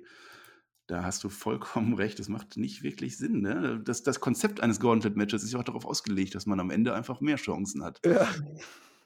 [0.92, 2.18] Da hast du vollkommen recht.
[2.18, 3.40] Das macht nicht wirklich Sinn.
[3.40, 3.80] Ne?
[3.82, 7.22] Das, das Konzept eines Gauntlet-Matches ist ja auch darauf ausgelegt, dass man am Ende einfach
[7.22, 7.98] mehr Chancen hat.
[8.04, 8.28] Ja.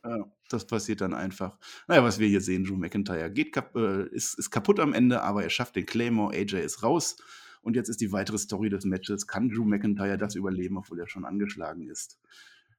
[0.04, 1.58] Ja, das passiert dann einfach.
[1.88, 5.22] Naja, was wir hier sehen, Drew McIntyre geht kap äh, ist, ist kaputt am Ende,
[5.22, 7.16] aber er schafft den Claymore, AJ ist raus.
[7.62, 9.26] Und jetzt ist die weitere Story des Matches.
[9.26, 12.20] Kann Drew McIntyre das überleben, obwohl er schon angeschlagen ist?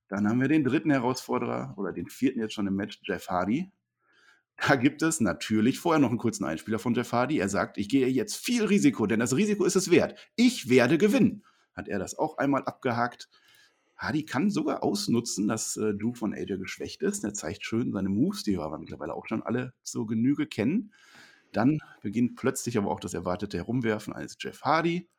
[0.10, 3.72] Dann haben wir den dritten Herausforderer oder den vierten jetzt schon im Match, Jeff Hardy.
[4.58, 7.38] Da gibt es natürlich vorher noch einen kurzen Einspieler von Jeff Hardy.
[7.38, 10.18] Er sagt, ich gehe jetzt viel Risiko, denn das Risiko ist es wert.
[10.36, 11.43] Ich werde gewinnen.
[11.74, 13.30] Hat er das auch einmal abgehakt.
[13.97, 17.24] Hardy kann sogar ausnutzen, dass äh, Drew von AJ geschwächt ist.
[17.24, 20.91] Er zeigt schön seine Moves, die wir aber mittlerweile auch schon alle zur Genüge kennen.
[21.51, 25.10] Dann beginnt plötzlich aber auch das erwartete Herumwerfen eines Jeff Hardy,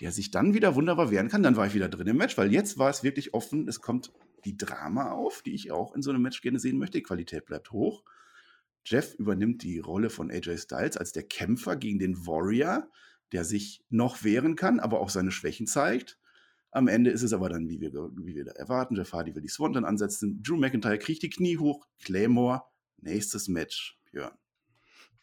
[0.00, 1.42] der sich dann wieder wunderbar wehren kann.
[1.42, 3.68] Dann war ich wieder drin im Match, weil jetzt war es wirklich offen.
[3.68, 4.12] Es kommt
[4.44, 6.98] die Drama auf, die ich auch in so einem Match gerne sehen möchte.
[6.98, 8.04] Die Qualität bleibt hoch.
[8.84, 12.88] Jeff übernimmt die Rolle von AJ Styles als der Kämpfer gegen den Warrior,
[13.32, 16.18] der sich noch wehren kann, aber auch seine Schwächen zeigt.
[16.72, 18.96] Am Ende ist es aber dann, wie wir, wie wir da erwarten.
[18.96, 20.42] Jeff Hardy will die Swanton ansetzen.
[20.42, 21.86] Drew McIntyre kriegt die Knie hoch.
[22.02, 22.62] Claymore,
[22.98, 23.98] nächstes Match.
[24.10, 24.32] Björn.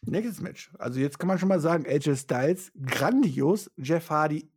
[0.02, 0.70] Nächstes Match.
[0.78, 3.70] Also jetzt kann man schon mal sagen, AJ Styles, grandios.
[3.76, 4.50] Jeff Hardy,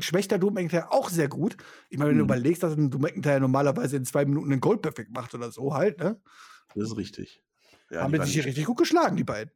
[0.00, 1.56] schwächter Drew McIntyre auch sehr gut.
[1.90, 2.30] Ich meine, wenn du Mhm.
[2.30, 5.74] überlegst, dass ein Drew McIntyre normalerweise in zwei Minuten einen Gold Perfect macht oder so
[5.74, 6.20] halt, ne?
[6.74, 7.42] Das ist richtig.
[7.90, 9.52] Ja, haben die sich richtig gut geschlagen, die beiden.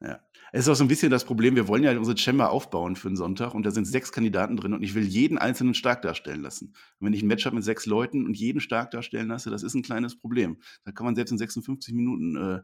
[0.00, 0.20] Ja.
[0.52, 3.08] Es ist auch so ein bisschen das Problem, wir wollen ja unsere Chamber aufbauen für
[3.08, 6.42] den Sonntag und da sind sechs Kandidaten drin und ich will jeden einzelnen stark darstellen
[6.42, 6.74] lassen.
[6.98, 9.62] Und wenn ich ein Match habe mit sechs Leuten und jeden stark darstellen lasse, das
[9.62, 10.58] ist ein kleines Problem.
[10.84, 12.60] Da kann man selbst in 56 Minuten äh,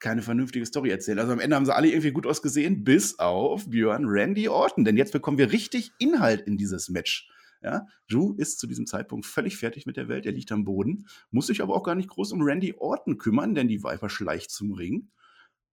[0.00, 1.18] keine vernünftige Story erzählen.
[1.18, 4.84] Also am Ende haben sie alle irgendwie gut ausgesehen, bis auf Björn Randy Orton.
[4.84, 7.30] Denn jetzt bekommen wir richtig Inhalt in dieses Match.
[7.62, 10.24] Ja, Drew ist zu diesem Zeitpunkt völlig fertig mit der Welt.
[10.24, 13.54] Er liegt am Boden, muss sich aber auch gar nicht groß um Randy Orton kümmern,
[13.54, 15.10] denn die Viper schleicht zum Ring.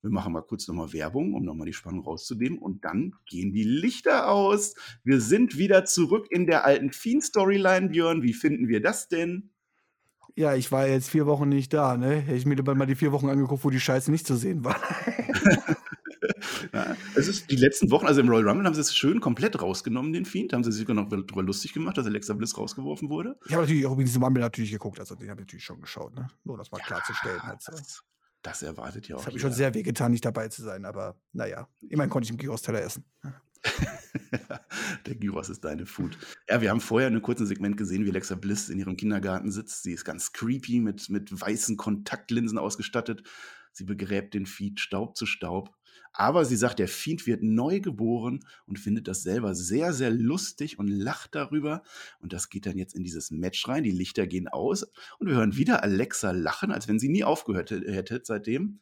[0.02, 2.60] Wir machen mal kurz nochmal Werbung, um nochmal die Spannung rauszunehmen.
[2.60, 4.76] Und dann gehen die Lichter aus.
[5.04, 8.22] Wir sind wieder zurück in der alten Fiend-Storyline, Björn.
[8.22, 9.52] Wie finden wir das denn?
[10.38, 12.18] Ja, ich war jetzt vier Wochen nicht da, ne?
[12.18, 14.64] Hätte ich mir lieber mal die vier Wochen angeguckt, wo die Scheiße nicht zu sehen
[14.64, 14.76] war.
[16.74, 19.62] Ja, es ist die letzten Wochen, also im Royal Rumble haben sie es schön komplett
[19.62, 20.52] rausgenommen, den Fiend.
[20.52, 23.38] Da haben sie sich sogar noch darüber lustig gemacht, dass Alexa Bliss rausgeworfen wurde.
[23.46, 25.80] Ich habe natürlich auch übrigens im Rumble natürlich geguckt, also den habe ich natürlich schon
[25.82, 26.28] geschaut, ne?
[26.44, 27.42] Nur das mal klarzustellen.
[27.42, 27.72] Halt so.
[27.72, 28.04] Das,
[28.42, 29.42] das erwartet ja auch Das hat jeder.
[29.42, 33.06] schon sehr wehgetan, nicht dabei zu sein, aber naja, immerhin konnte ich einen Gyros-Teller essen.
[35.06, 36.18] Der Gyros ist deine Food.
[36.50, 39.52] Ja, wir haben vorher in einem kurzen Segment gesehen, wie Alexa Bliss in ihrem Kindergarten
[39.52, 39.84] sitzt.
[39.84, 43.24] Sie ist ganz creepy mit, mit weißen Kontaktlinsen ausgestattet.
[43.72, 45.76] Sie begräbt den Feed Staub zu Staub.
[46.14, 50.80] Aber sie sagt, der Fiend wird neu geboren und findet das selber sehr, sehr lustig
[50.80, 51.84] und lacht darüber.
[52.20, 53.84] Und das geht dann jetzt in dieses Match rein.
[53.84, 54.84] Die Lichter gehen aus
[55.20, 58.80] und wir hören wieder Alexa lachen, als wenn sie nie aufgehört hätte seitdem.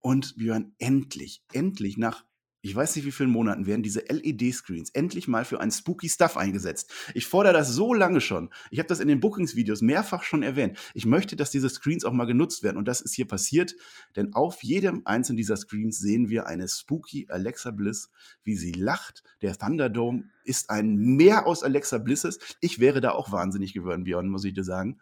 [0.00, 2.24] Und Björn, endlich, endlich nach,
[2.68, 6.36] ich weiß nicht wie vielen Monaten, werden diese LED-Screens endlich mal für ein spooky Stuff
[6.36, 6.92] eingesetzt.
[7.14, 8.50] Ich fordere das so lange schon.
[8.70, 10.78] Ich habe das in den Bookings-Videos mehrfach schon erwähnt.
[10.92, 12.76] Ich möchte, dass diese Screens auch mal genutzt werden.
[12.76, 13.74] Und das ist hier passiert,
[14.16, 18.10] denn auf jedem einzelnen dieser Screens sehen wir eine spooky Alexa Bliss,
[18.44, 19.22] wie sie lacht.
[19.40, 22.38] Der Thunderdome ist ein Meer aus Alexa Blisses.
[22.60, 25.00] Ich wäre da auch wahnsinnig geworden, Björn, muss ich dir sagen.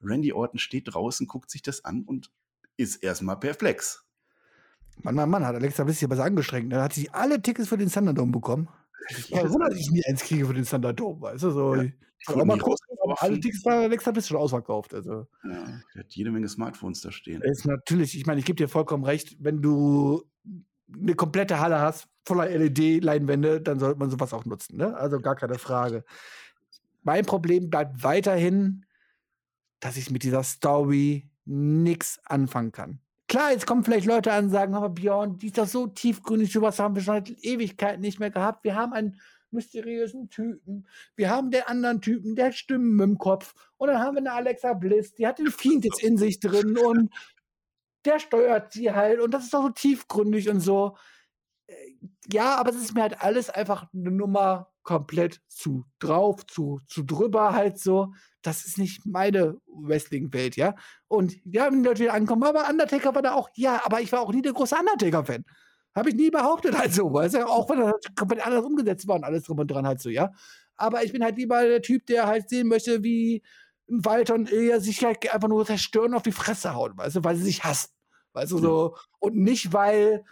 [0.00, 2.30] Randy Orton steht draußen, guckt sich das an und
[2.76, 4.07] ist erstmal perplex.
[5.02, 6.72] Mann, Mann, Mann, hat Alexa ein bisschen was angestrengt.
[6.72, 8.68] Dann hat sie alle Tickets für den Thunderdome bekommen.
[9.28, 11.50] Ja, wundert, dass ich nie eins kriege für den Thunderdome, weißt du?
[11.50, 11.82] So, Ja.
[11.84, 14.92] ich auch mal kurz, aber alle Tickets waren Alexa bis schon ausverkauft.
[14.92, 17.40] Also, Ja, der hat jede Menge Smartphones da stehen.
[17.42, 20.24] ist natürlich, ich meine, ich gebe dir vollkommen recht, wenn du
[20.92, 24.96] eine komplette Halle hast, voller LED-Leinwände, dann sollte man sowas auch nutzen, ne?
[24.96, 26.04] Also gar keine Frage.
[27.02, 28.84] Mein Problem bleibt weiterhin,
[29.80, 33.00] dass ich mit dieser Story nichts anfangen kann.
[33.28, 36.50] Klar, jetzt kommen vielleicht Leute an und sagen, aber Björn, die ist doch so tiefgründig,
[36.50, 38.64] sowas haben wir schon seit Ewigkeiten nicht mehr gehabt.
[38.64, 39.20] Wir haben einen
[39.50, 40.86] mysteriösen Typen.
[41.14, 43.54] Wir haben den anderen Typen, der hat Stimmen im Kopf.
[43.76, 46.78] Und dann haben wir eine Alexa Bliss, die hat den Fiend jetzt in sich drin
[46.78, 47.12] und
[48.06, 49.20] der steuert sie halt.
[49.20, 50.96] Und das ist doch so tiefgründig und so.
[52.32, 57.02] Ja, aber es ist mir halt alles einfach eine Nummer komplett zu drauf, zu, zu
[57.02, 58.12] drüber halt so.
[58.42, 60.74] Das ist nicht meine Wrestling-Welt, ja.
[61.08, 64.12] Und ja, wenn die Leute wieder ankommen, aber Undertaker war da auch, ja, aber ich
[64.12, 65.44] war auch nie der große Undertaker-Fan.
[65.94, 69.16] Habe ich nie behauptet halt so, weißt du, auch wenn das komplett anders umgesetzt war
[69.16, 70.32] und alles drum und dran halt so, ja.
[70.76, 73.42] Aber ich bin halt lieber der Typ, der halt sehen möchte, wie
[73.88, 77.24] Walter und Ilja sich halt einfach nur zerstören und auf die Fresse hauen, weißt du,
[77.24, 77.90] weil sie sich hassen.
[78.32, 78.96] Weißt du, so.
[79.18, 80.24] Und nicht, weil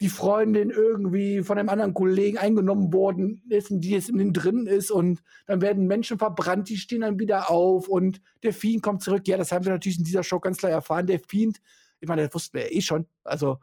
[0.00, 4.32] die Freundin irgendwie von einem anderen Kollegen eingenommen worden ist und die jetzt in den
[4.32, 8.82] drin ist und dann werden Menschen verbrannt, die stehen dann wieder auf und der Fiend
[8.82, 9.28] kommt zurück.
[9.28, 11.06] Ja, das haben wir natürlich in dieser Show ganz klar erfahren.
[11.06, 11.60] Der Fiend,
[12.00, 13.06] ich meine, das wussten wir ja eh schon.
[13.24, 13.58] Also,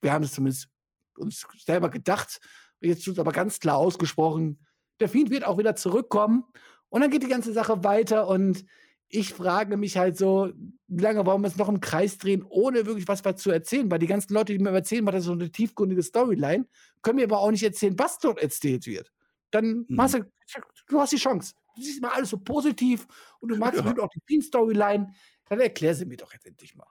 [0.00, 0.68] wir haben es zumindest
[1.18, 2.40] uns selber gedacht.
[2.80, 4.58] Jetzt wird aber ganz klar ausgesprochen,
[4.98, 6.44] der Fiend wird auch wieder zurückkommen
[6.88, 8.64] und dann geht die ganze Sache weiter und
[9.12, 10.52] ich frage mich halt so,
[10.88, 13.90] wie lange wollen wir es noch im Kreis drehen, ohne wirklich was zu erzählen?
[13.90, 16.66] Weil die ganzen Leute, die mir erzählen, was das so eine tiefgründige Storyline,
[17.02, 19.12] können mir aber auch nicht erzählen, was dort erzählt wird.
[19.50, 19.96] Dann Mhm.
[19.96, 20.24] machst du,
[20.88, 21.54] du hast die Chance.
[21.76, 23.06] Du siehst mal alles so positiv
[23.40, 23.90] und du magst Ja.
[24.02, 25.12] auch die Fiend-Storyline.
[25.48, 26.86] Dann erklär sie mir doch jetzt endlich mal.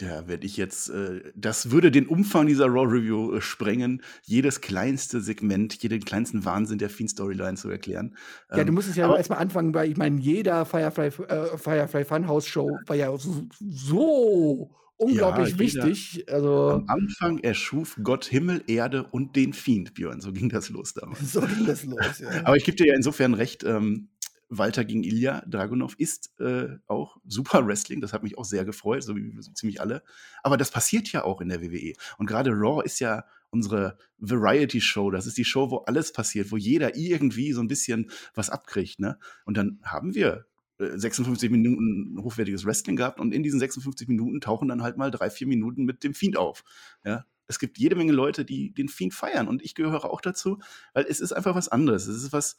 [0.00, 4.60] Ja, werde ich jetzt, äh, das würde den Umfang dieser Raw Review äh, sprengen, jedes
[4.60, 8.14] kleinste Segment, jeden kleinsten Wahnsinn der Fiend Storyline zu erklären.
[8.50, 11.58] Ja, du Ähm, musst es ja aber- erstmal anfangen, weil ich meine, jeder Firefly, äh,
[11.58, 16.24] Firefly Funhouse Show war ja so, so unglaublich jeder- wichtig.
[16.32, 20.20] Also, Am Anfang erschuf Gott Himmel, Erde und den Fiend, Björn.
[20.20, 21.32] So ging das los damals.
[21.32, 22.20] so ging das los.
[22.20, 22.28] Ja.
[22.46, 24.08] Aber ich gebe dir ja insofern recht, ähm,
[24.48, 28.00] Walter gegen Ilya Dragunov ist äh, auch super Wrestling.
[28.00, 30.02] Das hat mich auch sehr gefreut, so wie so ziemlich alle.
[30.42, 31.92] Aber das passiert ja auch in der WWE.
[32.16, 35.10] Und gerade Raw ist ja unsere Variety-Show.
[35.10, 39.00] Das ist die Show, wo alles passiert, wo jeder irgendwie so ein bisschen was abkriegt.
[39.00, 39.18] Ne?
[39.44, 40.46] Und dann haben wir
[40.78, 45.10] äh, 56 Minuten hochwertiges Wrestling gehabt und in diesen 56 Minuten tauchen dann halt mal
[45.10, 46.64] drei, vier Minuten mit dem Fiend auf.
[47.04, 47.24] Ja?
[47.46, 50.58] Es gibt jede Menge Leute, die den Fiend feiern und ich gehöre auch dazu,
[50.92, 52.06] weil es ist einfach was anderes.
[52.06, 52.56] Es ist was,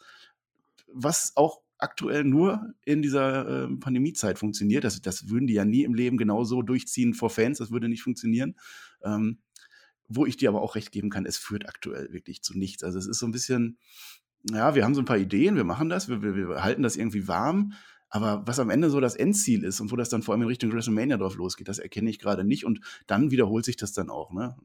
[0.91, 4.84] was auch aktuell nur in dieser ähm, Pandemiezeit funktioniert.
[4.84, 7.57] Das, das würden die ja nie im Leben genauso durchziehen vor Fans.
[7.57, 8.55] Das würde nicht funktionieren.
[9.03, 9.39] Ähm,
[10.07, 12.84] wo ich dir aber auch recht geben kann, es führt aktuell wirklich zu nichts.
[12.84, 13.77] Also es ist so ein bisschen,
[14.51, 16.97] ja, wir haben so ein paar Ideen, wir machen das, wir, wir, wir halten das
[16.97, 17.73] irgendwie warm.
[18.09, 20.47] Aber was am Ende so das Endziel ist und wo das dann vor allem in
[20.47, 22.65] Richtung WrestleMania drauf losgeht, das erkenne ich gerade nicht.
[22.65, 24.34] Und dann wiederholt sich das dann auch.
[24.34, 24.57] Ne?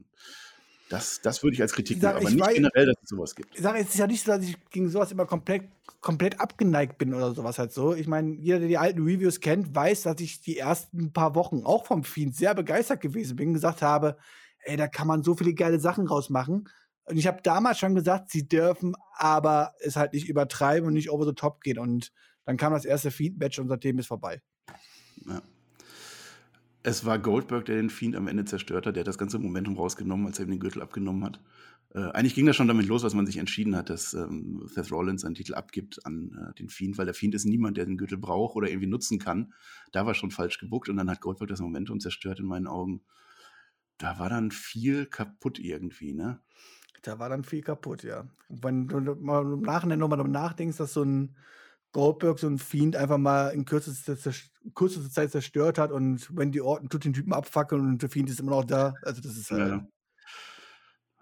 [0.89, 3.09] Das, das würde ich als Kritik sag, nehmen, aber ich nicht weiß- generell, dass es
[3.09, 3.55] sowas gibt.
[3.55, 5.63] Ich sage, es ist ja nicht so, dass ich gegen sowas immer komplett,
[5.99, 7.95] komplett abgeneigt bin oder sowas halt so.
[7.95, 11.63] Ich meine, jeder, der die alten Reviews kennt, weiß, dass ich die ersten paar Wochen
[11.63, 14.17] auch vom Fiend sehr begeistert gewesen bin, gesagt habe,
[14.59, 16.69] ey, da kann man so viele geile Sachen rausmachen.
[17.05, 21.09] Und ich habe damals schon gesagt, sie dürfen aber es halt nicht übertreiben und nicht
[21.09, 21.79] over the top gehen.
[21.79, 22.11] Und
[22.45, 24.41] dann kam das erste Fiend-Match und seitdem ist vorbei.
[25.27, 25.41] Ja.
[26.87, 28.95] Es war Goldberg, der den Fiend am Ende zerstört hat.
[28.95, 31.39] Der hat das ganze Momentum rausgenommen, als er ihm den Gürtel abgenommen hat.
[31.95, 34.91] Äh, eigentlich ging das schon damit los, was man sich entschieden hat, dass ähm, Seth
[34.91, 37.97] Rollins seinen Titel abgibt an äh, den Fiend, weil der Fiend ist niemand, der den
[37.97, 39.51] Gürtel braucht oder irgendwie nutzen kann.
[39.93, 43.01] Da war schon falsch gebuckt und dann hat Goldberg das Momentum zerstört in meinen Augen.
[43.97, 46.39] Da war dann viel kaputt irgendwie, ne?
[47.01, 48.27] Da war dann viel kaputt, ja.
[48.47, 51.35] Wenn du mal im Nachhinein nochmal nachdenkst, dass so ein
[51.95, 54.17] Goldberg, so ein Fiend einfach mal in kürzester,
[54.73, 58.41] kürzester Zeit zerstört hat und Wendy Orton tut den Typen abfackeln und der Fiend ist
[58.41, 58.95] immer noch da.
[59.01, 59.87] Also das ist halt, Ja.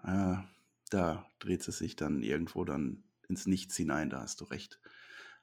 [0.04, 0.44] Ja,
[0.90, 4.80] da dreht es sich dann irgendwo dann ins Nichts hinein, da hast du recht.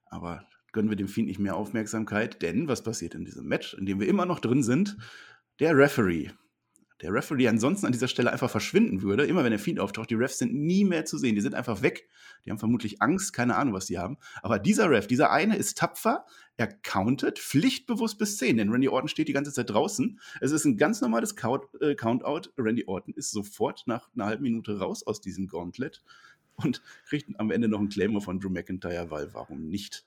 [0.05, 3.85] Aber gönnen wir dem Fiend nicht mehr Aufmerksamkeit, denn was passiert in diesem Match, in
[3.85, 4.97] dem wir immer noch drin sind?
[5.61, 6.31] Der Referee,
[7.01, 10.15] der Referee ansonsten an dieser Stelle einfach verschwinden würde, immer wenn der Fiend auftaucht, die
[10.15, 11.35] Refs sind nie mehr zu sehen.
[11.35, 12.07] Die sind einfach weg.
[12.45, 14.17] Die haben vermutlich Angst, keine Ahnung, was die haben.
[14.41, 16.25] Aber dieser Ref, dieser eine ist tapfer,
[16.57, 20.19] er countet pflichtbewusst bis 10, denn Randy Orton steht die ganze Zeit draußen.
[20.41, 21.33] Es ist ein ganz normales
[21.79, 22.49] äh, Countout.
[22.57, 26.03] Randy Orton ist sofort nach einer halben Minute raus aus diesem Gauntlet
[26.55, 30.05] und kriegt am Ende noch einen Claimer von Drew McIntyre, weil warum nicht?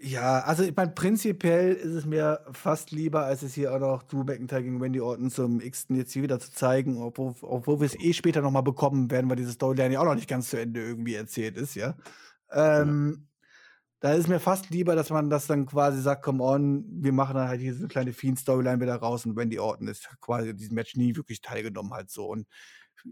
[0.00, 4.02] Ja, also ich meine, prinzipiell ist es mir fast lieber, als es hier auch noch
[4.02, 7.86] Drew McIntyre gegen Randy Orton zum x jetzt hier wieder zu zeigen, obwohl, obwohl wir
[7.86, 10.50] es eh später noch mal bekommen werden, weil diese Storyline ja auch noch nicht ganz
[10.50, 11.96] zu Ende irgendwie erzählt ist, ja.
[12.50, 13.28] Ähm,
[14.00, 17.36] da ist mir fast lieber, dass man das dann quasi sagt, come on, wir machen
[17.36, 20.96] dann halt diese kleine Fiend-Storyline wieder raus und Randy Orton ist quasi in diesem Match
[20.96, 22.26] nie wirklich teilgenommen halt so.
[22.26, 22.46] Und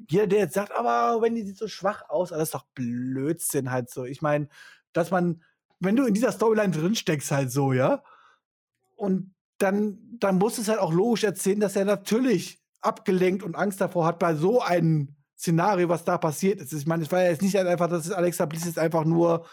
[0.08, 4.04] jeder, der jetzt sagt, aber Wendy sieht so schwach aus, alles doch Blödsinn halt so.
[4.04, 4.48] Ich meine,
[4.92, 5.42] dass man
[5.84, 8.02] wenn du in dieser Storyline drinsteckst, halt so, ja.
[8.96, 13.80] Und dann, dann muss es halt auch logisch erzählen, dass er natürlich abgelenkt und Angst
[13.80, 16.72] davor hat bei so einem Szenario, was da passiert ist.
[16.72, 19.46] Ich meine, es war ja jetzt nicht einfach, dass Alexa Bliss jetzt einfach nur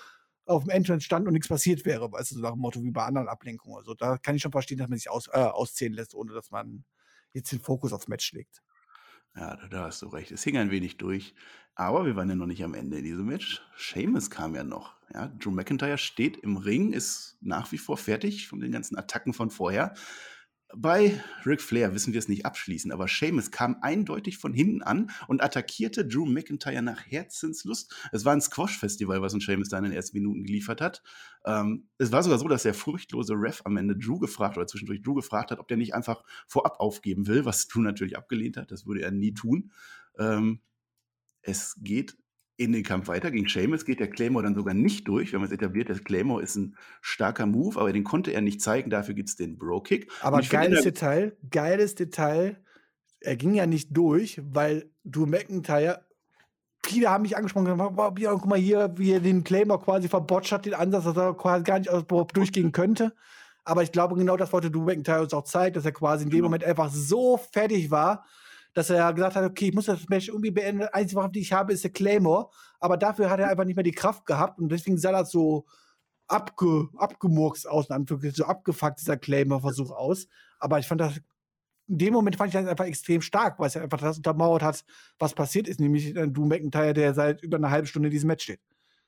[0.46, 2.92] auf dem Entrance stand und nichts passiert wäre, weißt du, so nach dem Motto wie
[2.92, 3.78] bei anderen Ablenkungen.
[3.78, 6.52] Also da kann ich schon verstehen, dass man sich aus, äh, auszählen lässt, ohne dass
[6.52, 6.84] man
[7.34, 8.62] jetzt den Fokus aufs Match legt.
[9.36, 10.32] Ja, da, da hast du recht.
[10.32, 11.34] Es hing ein wenig durch.
[11.76, 13.62] Aber wir waren ja noch nicht am Ende in diesem Match.
[13.78, 14.94] Seamus kam ja noch.
[15.14, 19.34] Ja, Drew McIntyre steht im Ring, ist nach wie vor fertig von den ganzen Attacken
[19.34, 19.94] von vorher.
[20.76, 25.12] Bei Ric Flair wissen wir es nicht abschließend, aber Seamus kam eindeutig von hinten an
[25.28, 27.94] und attackierte Drew McIntyre nach Herzenslust.
[28.12, 31.04] Es war ein Squash-Festival, was uns Seamus da in den ersten Minuten geliefert hat.
[31.46, 35.02] Ähm, es war sogar so, dass der furchtlose Ref am Ende Drew gefragt oder zwischendurch
[35.02, 38.72] Drew gefragt hat, ob der nicht einfach vorab aufgeben will, was Drew natürlich abgelehnt hat.
[38.72, 39.72] Das würde er nie tun.
[40.18, 40.62] Ähm,
[41.42, 42.18] es geht
[42.62, 43.32] in den Kampf weiter.
[43.32, 45.32] Gegen Seamus geht der Claymore dann sogar nicht durch.
[45.32, 48.62] Wir haben es etabliert, der Claymore ist ein starker Move, aber den konnte er nicht
[48.62, 48.92] zeigen.
[48.92, 50.12] Dafür gibt es den Bro-Kick.
[50.22, 52.58] Aber geiles Detail, geiles Detail.
[53.20, 56.06] Er ging ja nicht durch, weil du McIntyre
[56.84, 60.74] viele haben mich angesprochen, guck mal hier, wie er den Claymore quasi verbotscht hat, den
[60.74, 61.92] Ansatz, dass er quasi gar nicht
[62.34, 63.14] durchgehen könnte.
[63.64, 66.30] Aber ich glaube, genau das wollte Drew McIntyre uns auch zeigen, dass er quasi in
[66.30, 66.48] dem genau.
[66.48, 68.26] Moment einfach so fertig war,
[68.74, 70.82] dass er gesagt hat, okay, ich muss das Match irgendwie beenden.
[70.82, 72.50] Die einzige Waffe, die ich habe, ist der Claymore.
[72.80, 75.66] Aber dafür hat er einfach nicht mehr die Kraft gehabt und deswegen sah das so
[76.28, 77.88] abge, abgemurkst aus,
[78.34, 80.28] so abgefuckt, dieser Claymore-Versuch aus.
[80.60, 81.18] Aber ich fand das,
[81.88, 84.86] in dem Moment fand ich das einfach extrem stark, weil es einfach das untermauert hat,
[85.20, 88.46] was passiert ist, nämlich Drew McIntyre, der seit über eine halbe Stunde in diesem Match
[88.46, 88.62] steht.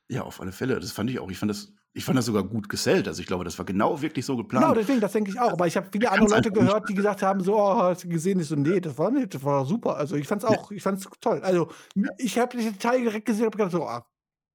[0.08, 0.78] Ja, auf alle Fälle.
[0.78, 1.30] Das fand ich auch.
[1.30, 3.08] Ich fand das, ich fand das sogar gut gesellt.
[3.08, 4.64] Also ich glaube, das war genau wirklich so geplant.
[4.64, 5.52] Genau, deswegen, das denke ich auch.
[5.52, 8.40] Aber ich habe viele andere Leute gehört, die gesagt haben, so, oh, hast du gesehen?
[8.40, 9.96] Ich so, nee, das war nicht, das war super.
[9.96, 11.40] Also ich fand's auch, ich fand's toll.
[11.42, 11.70] Also
[12.18, 14.06] ich habe den Teil direkt gesehen und gedacht, so, ah,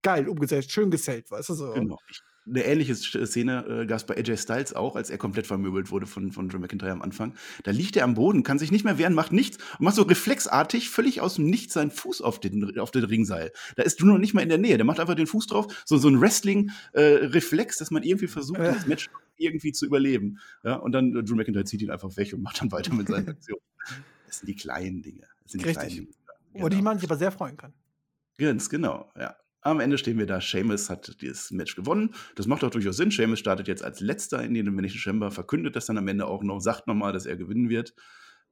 [0.01, 1.71] geil, umgesetzt, schön gesellt, weißt du so.
[1.71, 1.97] Genau.
[2.09, 5.91] Ich, eine ähnliche Szene äh, gab es bei AJ Styles auch, als er komplett vermöbelt
[5.91, 7.33] wurde von, von Drew McIntyre am Anfang.
[7.63, 10.03] Da liegt er am Boden, kann sich nicht mehr wehren, macht nichts und macht so
[10.03, 13.51] reflexartig völlig aus dem Nichts seinen Fuß auf den, auf den Ringseil.
[13.75, 14.77] Da ist Drew noch nicht mal in der Nähe.
[14.77, 15.83] Der macht einfach den Fuß drauf.
[15.85, 18.73] So, so ein Wrestling-Reflex, äh, dass man irgendwie versucht, äh.
[18.73, 20.39] das Match irgendwie zu überleben.
[20.63, 23.07] Ja, und dann äh, Drew McIntyre zieht ihn einfach weg und macht dann weiter mit
[23.07, 23.61] seinen Aktionen.
[24.27, 25.27] Das sind die kleinen Dinge.
[25.43, 25.87] Das sind die Richtig.
[25.87, 26.15] kleinen Dinge.
[26.53, 26.65] Genau.
[26.65, 27.73] Über die man sich aber sehr freuen kann.
[28.37, 29.35] Ganz genau, ja.
[29.61, 32.15] Am Ende stehen wir da, Seamus hat dieses Match gewonnen.
[32.35, 33.11] Das macht auch durchaus Sinn.
[33.11, 36.43] Seamus startet jetzt als letzter in den Elimination Chamber, verkündet das dann am Ende auch
[36.43, 37.93] noch, sagt nochmal, dass er gewinnen wird.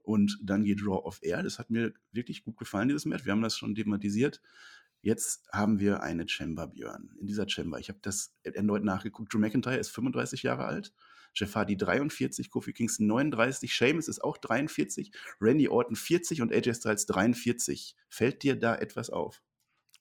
[0.04, 1.44] Und dann geht Raw of Air.
[1.44, 3.26] Das hat mir wirklich gut gefallen, dieses Match.
[3.26, 4.42] Wir haben das schon thematisiert.
[5.02, 7.16] Jetzt haben wir eine Chamber, Björn.
[7.20, 9.34] In dieser Chamber, ich habe das erneut nachgeguckt.
[9.34, 10.94] Drew McIntyre ist 35 Jahre alt.
[11.34, 16.74] Jeff Hardy 43, Kofi Kingston 39, Seamus ist auch 43, Randy Orton 40 und AJ
[16.76, 17.96] Styles 43.
[18.10, 19.44] Fällt dir da etwas auf?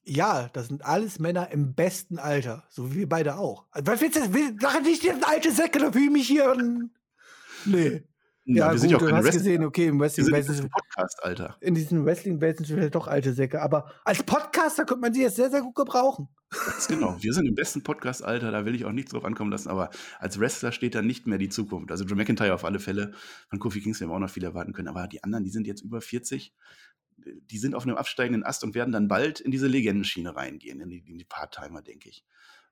[0.09, 3.67] Ja, das sind alles Männer im besten Alter, so wie wir beide auch.
[3.73, 4.33] Also, was willst du?
[4.33, 6.57] Will, sag nicht, die alte Säcke, da fühle ich mich hier.
[7.65, 8.05] Nee.
[8.49, 9.33] Ja, ja gut, du hast Wrestling.
[9.33, 11.57] gesehen, okay, im Wrestling wir sind in Podcast, Alter.
[11.61, 15.23] In diesem Wrestling sind wir vielleicht doch alte Säcke, aber als Podcaster könnte man sie
[15.23, 16.29] jetzt sehr, sehr gut gebrauchen.
[16.51, 17.17] Ganz genau.
[17.19, 19.91] Wir sind im besten Podcast-Alter, da will ich auch nichts drauf ankommen lassen, aber
[20.21, 21.91] als Wrestler steht da nicht mehr die Zukunft.
[21.91, 23.15] Also Drew McIntyre auf alle Fälle,
[23.51, 25.67] von Kofi Kingston haben wir auch noch viel erwarten können, aber die anderen, die sind
[25.67, 26.55] jetzt über 40
[27.51, 30.89] die sind auf einem absteigenden Ast und werden dann bald in diese Legendenschiene reingehen, in
[30.89, 32.25] die, die Part-Timer, denke ich.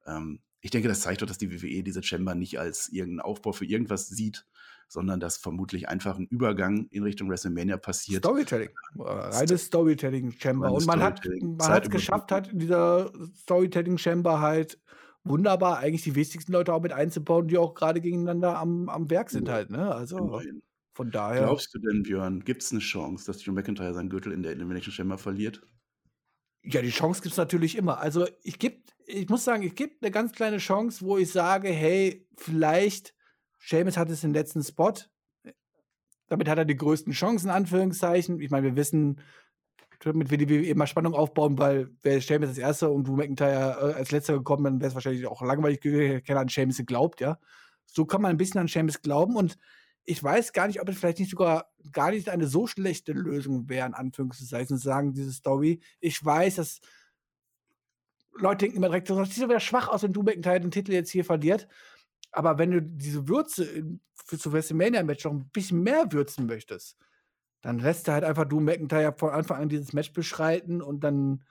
[0.07, 3.53] Ähm, ich denke, das zeigt doch, dass die WWE diese Chamber nicht als irgendeinen Aufbau
[3.53, 4.47] für irgendwas sieht,
[4.89, 8.25] sondern dass vermutlich einfach ein Übergang in Richtung WrestleMania passiert.
[8.25, 8.71] Storytelling.
[8.99, 10.73] Äh, reines Storytelling-Chamber.
[10.73, 14.81] Und man hat es geschafft, hat in dieser Storytelling-Chamber halt
[15.25, 19.31] wunderbar eigentlich die wichtigsten Leute auch mit einzubauen, die auch gerade gegeneinander am, am Werk
[19.31, 19.71] sind halt.
[19.71, 19.95] Ne?
[19.95, 20.19] Also.
[20.19, 20.63] Immerhin.
[20.95, 21.43] Von daher.
[21.43, 24.53] Glaubst du denn, Björn, gibt es eine Chance, dass Drew McIntyre seinen Gürtel in der
[24.53, 25.61] Elimination Chamber verliert?
[26.63, 27.99] Ja, die Chance gibt es natürlich immer.
[27.99, 31.69] Also ich gibt, ich muss sagen, es gibt eine ganz kleine Chance, wo ich sage,
[31.69, 33.13] hey, vielleicht,
[33.59, 34.95] Seamus hat es den letzten Spot.
[36.29, 38.41] Damit hat er die größten Chancen, in Anführungszeichen.
[38.41, 39.21] Ich meine, wir wissen,
[39.99, 43.99] damit wir die immer Spannung aufbauen, weil wäre Sheamus als Erster und Drew McIntyre äh,
[43.99, 47.39] als Letzter gekommen, dann wäre es wahrscheinlich auch langweilig gewesen, keiner an Sheamus geglaubt, ja.
[47.85, 49.59] So kann man ein bisschen an Sheamus glauben und
[50.05, 53.69] ich weiß gar nicht, ob es vielleicht nicht sogar gar nicht eine so schlechte Lösung
[53.69, 55.81] wäre, in Anführungszeichen, zu sagen, diese Story.
[56.01, 56.81] Ich weiß, dass
[58.37, 61.11] Leute denken immer direkt, das sieht wieder schwach aus, wenn Drew McIntyre den Titel jetzt
[61.11, 61.69] hier verliert.
[62.33, 66.97] Aber wenn du diese Würze für zu WrestleMania-Match noch ein bisschen mehr würzen möchtest,
[67.63, 71.45] dann lässt er halt einfach Drew McIntyre von Anfang an dieses Match beschreiten und dann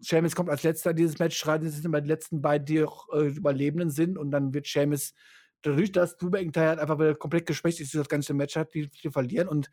[0.00, 3.08] Sheamus kommt als letzter dieses Match schreiten, das sind immer die letzten beiden, die auch
[3.12, 5.14] äh, Überlebenden sind und dann wird Sheamus
[5.62, 8.88] dadurch, dass Drew McIntyre halt einfach wieder komplett geschwächt ist, das ganze Match hat, die,
[8.88, 9.70] die verlieren und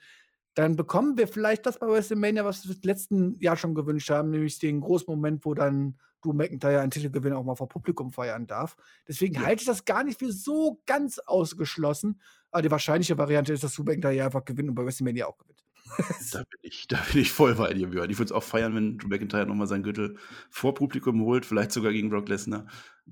[0.55, 4.59] dann bekommen wir vielleicht das bei WrestleMania, was wir letzten Jahr schon gewünscht haben, nämlich
[4.59, 8.75] den großen Moment, wo dann Drew McIntyre einen Titelgewinn auch mal vor Publikum feiern darf.
[9.07, 9.41] Deswegen ja.
[9.41, 12.19] halte ich das gar nicht für so ganz ausgeschlossen.
[12.51, 15.63] Aber die wahrscheinliche Variante ist, dass Drew McIntyre einfach gewinnt und bei WrestleMania auch gewinnt.
[16.31, 18.09] da, bin ich, da bin ich voll bei dir, Björn.
[18.09, 20.17] Ich würde es auch feiern, wenn Drew McIntyre nochmal seinen Gürtel
[20.49, 22.67] vor Publikum holt, vielleicht sogar gegen Brock Lesnar,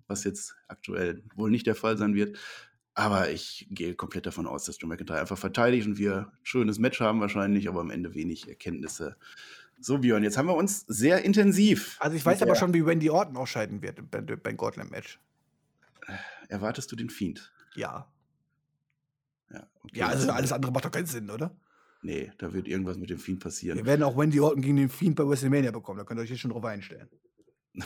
[0.08, 2.38] was jetzt aktuell wohl nicht der Fall sein wird.
[2.94, 6.80] Aber ich gehe komplett davon aus, dass Drew McIntyre einfach verteidigt und wir ein schönes
[6.80, 9.18] Match haben wahrscheinlich, aber am Ende wenig Erkenntnisse.
[9.80, 11.98] So, Björn, jetzt haben wir uns sehr intensiv.
[12.00, 15.20] Also ich weiß aber schon, wie Wendy Orton ausscheiden wird beim Gauntlet-Match.
[16.48, 17.52] Erwartest du den Fiend?
[17.76, 18.12] Ja.
[19.52, 21.56] Ja, okay, ja also alles andere macht doch keinen Sinn, oder?
[22.02, 23.78] Nee, da wird irgendwas mit dem Fiend passieren.
[23.78, 25.98] Wir werden auch Wendy Orton gegen den Fiend bei WrestleMania bekommen.
[25.98, 27.10] Da könnt ihr euch jetzt schon drauf einstellen.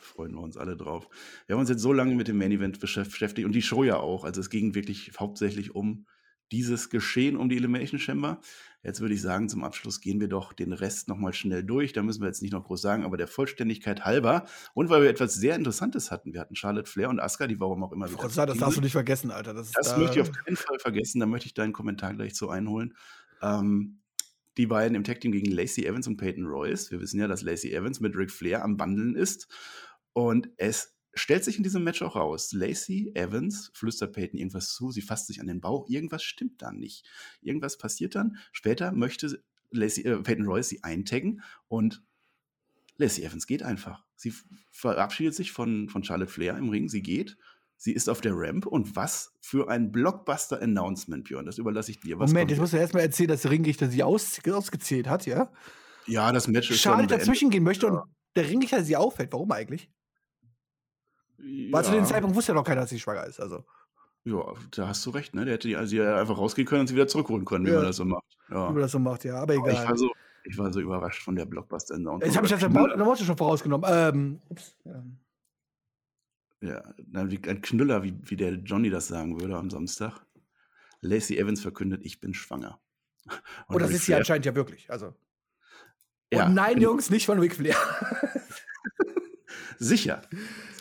[0.00, 1.08] Freuen wir uns alle drauf.
[1.46, 3.96] Wir haben uns jetzt so lange mit dem Main Event beschäftigt und die Show ja
[3.96, 4.24] auch.
[4.24, 6.06] Also es ging wirklich hauptsächlich um
[6.52, 8.40] dieses Geschehen um die Elimination Chamber.
[8.82, 11.92] Jetzt würde ich sagen, zum Abschluss gehen wir doch den Rest nochmal schnell durch.
[11.92, 14.44] Da müssen wir jetzt nicht noch groß sagen, aber der Vollständigkeit halber.
[14.74, 16.34] Und weil wir etwas sehr Interessantes hatten.
[16.34, 18.22] Wir hatten Charlotte Flair und Asuka, die warum auch immer wieder.
[18.22, 19.54] Das, das darfst du nicht vergessen, Alter.
[19.54, 21.20] Das, das da möchte ich auf keinen Fall vergessen.
[21.20, 22.94] Da möchte ich deinen Kommentar gleich zu einholen.
[23.42, 24.02] Ähm,
[24.58, 26.90] die beiden im Tag Team gegen Lacey Evans und Peyton Royce.
[26.90, 29.48] Wir wissen ja, dass Lacey Evans mit Ric Flair am Bandeln ist.
[30.12, 32.52] Und es stellt sich in diesem Match auch raus.
[32.52, 36.78] Lacey Evans flüstert Peyton irgendwas zu, sie fasst sich an den Bauch, irgendwas stimmt dann
[36.78, 37.06] nicht.
[37.40, 38.36] Irgendwas passiert dann.
[38.52, 42.02] Später möchte Lacey, äh, Peyton Royce sie eintaggen und
[42.96, 44.04] Lacey Evans geht einfach.
[44.16, 44.32] Sie
[44.70, 47.36] verabschiedet sich von, von Charlotte Flair im Ring, sie geht.
[47.82, 51.46] Sie ist auf der Ramp und was für ein Blockbuster-Announcement, Björn.
[51.46, 52.16] Das überlasse ich dir.
[52.16, 55.50] Was Moment, jetzt musst du erstmal erzählen, dass der Ringrichter sie aus, ausgezählt hat, ja?
[56.06, 57.92] Ja, das Match ist Charlotte dazwischen gehen möchte ja.
[57.92, 58.02] und
[58.36, 59.32] der Ringrichter sie auffällt.
[59.32, 59.90] Warum eigentlich?
[61.38, 61.72] Ja.
[61.72, 63.40] Weil zu dem Zeitpunkt wusste ja noch keiner, dass sie schwanger ist.
[63.40, 63.64] Also.
[64.22, 65.44] Ja, da hast du recht, ne?
[65.44, 67.78] Der hätte die also einfach rausgehen können und sie wieder zurückholen können, wie ja.
[67.78, 68.38] man das so macht.
[68.48, 68.68] Ja.
[68.68, 69.72] Wie man das so macht, ja, aber egal.
[69.72, 70.12] ich, war so,
[70.44, 72.24] ich war so überrascht von der blockbuster -Sound.
[72.24, 73.90] Jetzt habe ich das der Worte schon vorausgenommen.
[73.92, 74.76] Ähm, ups.
[76.62, 80.24] Ja, wie, ein Knüller, wie, wie der Johnny das sagen würde am Samstag.
[81.00, 82.80] Lacey Evans verkündet, ich bin schwanger.
[83.66, 84.90] Und, und das ist sie anscheinend ja wirklich.
[84.90, 85.14] Also.
[86.32, 87.76] Ja, und nein, Jungs, nicht von Ric Flair.
[89.78, 90.22] Sicher.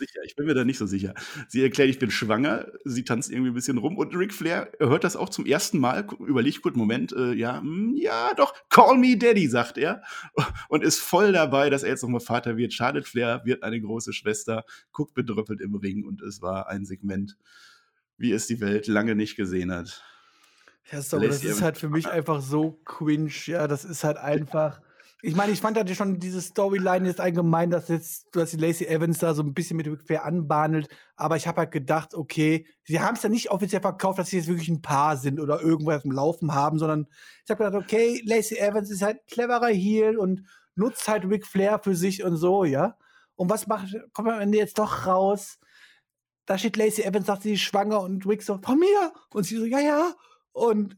[0.02, 0.22] Sicher.
[0.26, 1.14] Ich bin mir da nicht so sicher.
[1.48, 2.72] Sie erklärt, ich bin schwanger.
[2.86, 3.98] Sie tanzt irgendwie ein bisschen rum.
[3.98, 6.08] Und Ric Flair hört das auch zum ersten Mal.
[6.26, 10.02] Überlegt kurz, Moment, äh, ja, mh, hm, ja, doch, call me Daddy, sagt er.
[10.70, 12.74] Und ist voll dabei, dass er jetzt nochmal Vater wird.
[12.74, 16.04] Charlotte Flair wird eine große Schwester, guckt bedröppelt im Ring.
[16.04, 17.38] Und es war ein Segment,
[18.18, 20.02] wie es die Welt lange nicht gesehen hat.
[20.92, 23.32] Ja, sorry, das ist halt für mich einfach so cringe.
[23.46, 24.82] Ja, das ist halt einfach
[25.24, 28.88] ich meine, ich fand ja schon diese Storyline jetzt allgemein, dass jetzt, dass die Lacey
[28.88, 30.88] Evans da so ein bisschen mit Ric Flair anbahndelt.
[31.16, 34.38] Aber ich habe halt gedacht, okay, sie haben es ja nicht offiziell verkauft, dass sie
[34.38, 37.08] jetzt wirklich ein Paar sind oder irgendwas im Laufen haben, sondern
[37.46, 41.80] ich habe gedacht, okay, Lacey Evans ist halt cleverer Heel und nutzt halt Ric Flair
[41.84, 42.98] für sich und so, ja.
[43.36, 45.60] Und was macht, kommt am Ende jetzt doch raus?
[46.46, 49.14] Da steht Lacey Evans, sagt sie ist schwanger und Rick so, von mir?
[49.34, 50.14] Und sie so, ja, ja.
[50.52, 50.98] Und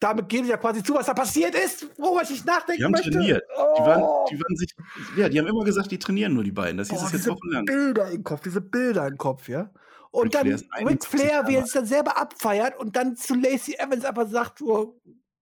[0.00, 2.84] damit geben sie ja quasi zu, was da passiert ist, worüber ich nicht nachdenken die
[2.84, 3.10] haben möchte.
[3.10, 3.42] trainiert.
[3.56, 3.74] Oh.
[3.78, 4.26] Die, waren, oh.
[4.30, 4.74] die waren sich,
[5.16, 6.78] ja, die haben immer gesagt, die trainieren nur die beiden.
[6.78, 7.64] Das hieß oh, es jetzt wochenlang.
[7.64, 9.70] Bilder im Kopf, diese Bilder im Kopf, ja.
[10.10, 13.74] Und Rick dann Ric Flair, wie er sich dann selber abfeiert und dann zu Lacey
[13.74, 15.00] Evans einfach sagt, oh,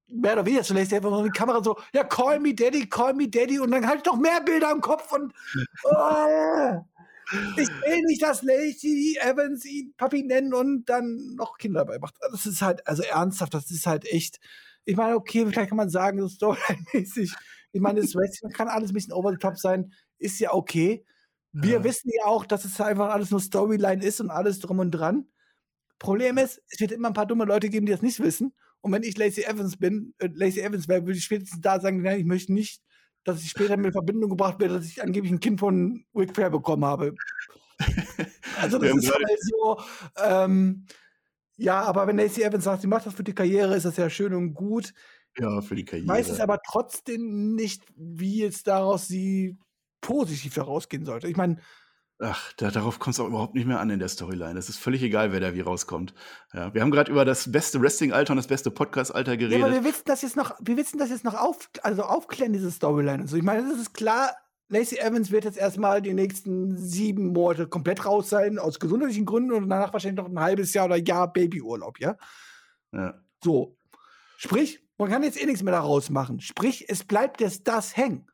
[0.09, 3.12] mehr oder weniger zu Lacey Evans und die Kamera so, ja, call me Daddy, call
[3.14, 5.34] me Daddy und dann halt noch mehr Bilder im Kopf und
[5.84, 6.84] oh.
[7.57, 12.16] Ich will nicht, dass Lacey Evans ihn Papi nennen und dann noch Kinder dabei macht.
[12.30, 14.39] Das ist halt, also ernsthaft, das ist halt echt.
[14.85, 17.35] Ich meine, okay, vielleicht kann man sagen, so Storyline-mäßig.
[17.72, 21.05] Ich meine, das Wrestling kann alles ein bisschen over the top sein, ist ja okay.
[21.53, 21.85] Wir ja.
[21.85, 25.26] wissen ja auch, dass es einfach alles nur Storyline ist und alles drum und dran.
[25.99, 28.55] Problem ist, es wird immer ein paar dumme Leute geben, die das nicht wissen.
[28.80, 32.03] Und wenn ich Lacey Evans bin, äh, Lacey Evans wäre, würde ich spätestens da sagen,
[32.03, 32.83] nein, ich möchte nicht
[33.25, 36.51] dass ich später mit Verbindung gebracht werde, dass ich angeblich ein Kind von Ric Flair
[36.51, 37.14] bekommen habe.
[38.61, 39.81] also das ist halt so,
[40.25, 40.87] ähm,
[41.57, 44.11] Ja, aber wenn Lacey Evans sagt, sie macht das für die Karriere, ist das ja
[44.11, 44.93] schön und gut.
[45.39, 46.09] Ja, für die Karriere.
[46.09, 49.57] Weiß es aber trotzdem nicht, wie jetzt daraus sie
[50.01, 51.29] positiv daraus gehen sollte.
[51.29, 51.59] Ich meine,
[52.25, 54.57] Ach, da, darauf kommt es auch überhaupt nicht mehr an in der Storyline.
[54.57, 56.14] Es ist völlig egal, wer da wie rauskommt.
[56.53, 59.59] Ja, wir haben gerade über das beste Wrestling-Alter und das beste Podcast-Alter geredet.
[59.59, 62.53] Ja, aber wir wissen das jetzt noch, wir wissen das jetzt noch auf, also aufklären,
[62.53, 63.37] diese Storyline und so.
[63.37, 64.31] Ich meine, es ist klar,
[64.68, 69.53] Lacey Evans wird jetzt erstmal die nächsten sieben Monate komplett raus sein, aus gesundheitlichen Gründen
[69.53, 72.16] und danach wahrscheinlich noch ein halbes Jahr oder Jahr Babyurlaub, ja?
[72.93, 73.14] Ja.
[73.43, 73.77] So.
[74.37, 76.39] Sprich, man kann jetzt eh nichts mehr daraus machen.
[76.39, 78.29] Sprich, es bleibt jetzt das hängen.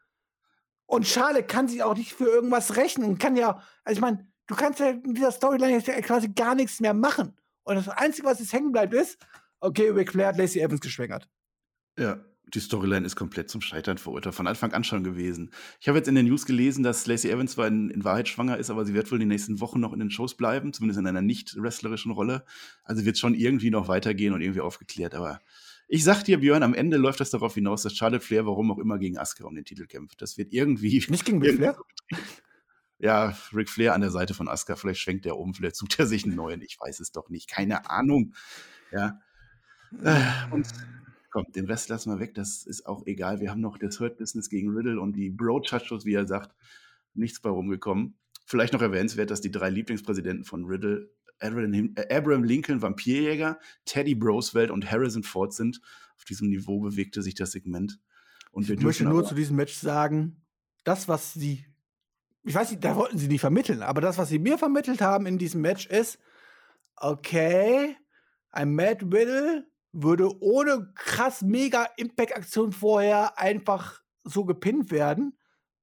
[0.88, 4.26] Und Charlotte kann sich auch nicht für irgendwas rechnen und kann ja, also ich meine,
[4.46, 7.36] du kannst ja in dieser Storyline jetzt ja quasi gar nichts mehr machen.
[7.64, 9.18] Und das Einzige, was jetzt hängen bleibt, ist,
[9.60, 11.28] okay, Ric Flair hat Lacey Evans geschwängert.
[11.98, 12.24] Ja,
[12.54, 15.50] die Storyline ist komplett zum Scheitern verurteilt, von Anfang an schon gewesen.
[15.78, 18.56] Ich habe jetzt in den News gelesen, dass Lacey Evans zwar in, in, Wahrheit schwanger
[18.56, 21.06] ist, aber sie wird wohl die nächsten Wochen noch in den Shows bleiben, zumindest in
[21.06, 22.46] einer nicht wrestlerischen Rolle.
[22.82, 25.42] Also wird schon irgendwie noch weitergehen und irgendwie aufgeklärt, aber
[25.88, 28.78] ich sag dir, Björn, am Ende läuft das darauf hinaus, dass Charlotte Flair, warum auch
[28.78, 30.20] immer, gegen Asuka um den Titel kämpft.
[30.20, 31.02] Das wird irgendwie.
[31.08, 31.76] Nicht gegen Ric Flair?
[33.00, 34.74] Ja, Ric Flair an der Seite von Asuka.
[34.74, 36.62] Vielleicht schwenkt er um, vielleicht sucht er sich einen neuen.
[36.62, 37.48] Ich weiß es doch nicht.
[37.48, 38.34] Keine Ahnung.
[38.90, 39.20] Ja.
[40.02, 40.20] Äh,
[40.50, 40.66] und
[41.30, 42.34] komm, den Rest lassen wir weg.
[42.34, 43.38] Das ist auch egal.
[43.38, 46.56] Wir haben noch das Hurt Business gegen Riddle und die Bro Touchos, wie er sagt,
[47.14, 48.18] nichts bei rumgekommen.
[48.46, 51.08] Vielleicht noch erwähnenswert, dass die drei Lieblingspräsidenten von Riddle
[51.40, 55.80] Abraham Lincoln, Vampirjäger, Teddy Broswell und Harrison Ford sind.
[56.16, 57.98] Auf diesem Niveau bewegte sich das Segment.
[58.50, 60.42] Und ich möchte nur zu diesem Match sagen,
[60.84, 61.64] das, was sie,
[62.44, 65.26] ich weiß nicht, da wollten sie nicht vermitteln, aber das, was sie mir vermittelt haben
[65.26, 66.18] in diesem Match ist,
[66.96, 67.96] okay,
[68.50, 75.38] ein Matt Riddle würde ohne krass mega Impact-Aktion vorher einfach so gepinnt werden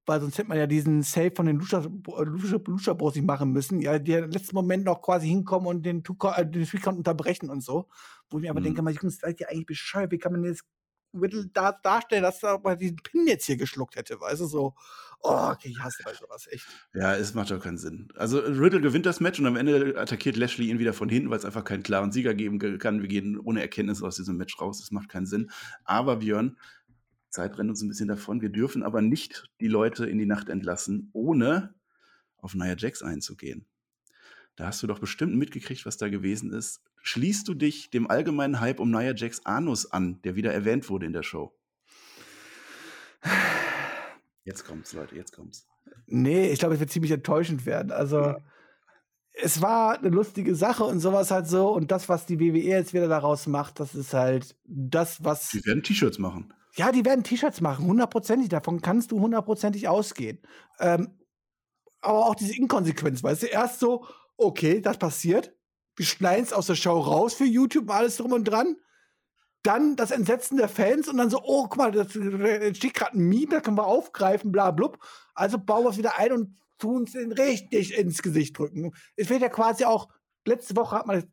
[0.05, 3.51] weil sonst hätte man ja diesen Save von den Lucha, Lucha, Lucha Bros nicht machen
[3.51, 6.97] müssen, ja, die im letzten Moment noch quasi hinkommen und den, Two äh, den Three-Count
[6.97, 7.87] unterbrechen und so.
[8.29, 8.65] Wo ich mir aber mhm.
[8.65, 10.63] denke, mal, Jungs, seid ihr eigentlich bescheuert, wie kann man jetzt
[11.19, 14.75] Riddle da darstellen, dass er mal diesen Pin jetzt hier geschluckt hätte, weißt du, so,
[15.21, 16.67] oh, okay, ich hasse halt sowas, echt.
[16.93, 18.09] Ja, es macht doch keinen Sinn.
[18.15, 21.39] Also Riddle gewinnt das Match und am Ende attackiert Lashley ihn wieder von hinten, weil
[21.39, 23.01] es einfach keinen klaren Sieger geben kann.
[23.01, 25.49] Wir gehen ohne Erkenntnis aus diesem Match raus, das macht keinen Sinn.
[25.83, 26.57] Aber Björn,
[27.35, 28.41] Zeit rennt uns ein bisschen davon.
[28.41, 31.75] Wir dürfen aber nicht die Leute in die Nacht entlassen, ohne
[32.37, 33.65] auf Nia Jax einzugehen.
[34.55, 36.81] Da hast du doch bestimmt mitgekriegt, was da gewesen ist.
[37.03, 41.05] Schließt du dich dem allgemeinen Hype um Nia Jax Anus an, der wieder erwähnt wurde
[41.05, 41.53] in der Show?
[44.45, 45.67] Jetzt kommt's, Leute, jetzt kommt's.
[46.07, 47.91] Nee, ich glaube, es wird ziemlich enttäuschend werden.
[47.91, 48.37] Also, ja.
[49.33, 51.69] es war eine lustige Sache und sowas halt so.
[51.73, 55.49] Und das, was die WWE jetzt wieder daraus macht, das ist halt das, was.
[55.49, 56.53] Die werden T-Shirts machen.
[56.75, 58.49] Ja, die werden T-Shirts machen, hundertprozentig.
[58.49, 60.39] Davon kannst du hundertprozentig ausgehen.
[60.79, 61.17] Ähm,
[62.01, 64.05] aber auch diese Inkonsequenz, weißt du, erst so,
[64.37, 65.55] okay, das passiert.
[65.95, 68.75] Wir schneiden es aus der Show raus für YouTube, alles drum und dran.
[69.63, 73.27] Dann das Entsetzen der Fans und dann so, oh, guck mal, da steht gerade ein
[73.27, 74.99] Meme, da können wir aufgreifen, bla, blub.
[75.33, 78.93] Also bauen wir es wieder ein und tun es richtig ins Gesicht drücken.
[79.15, 80.09] Es wird ja quasi auch,
[80.45, 81.23] letzte Woche hat man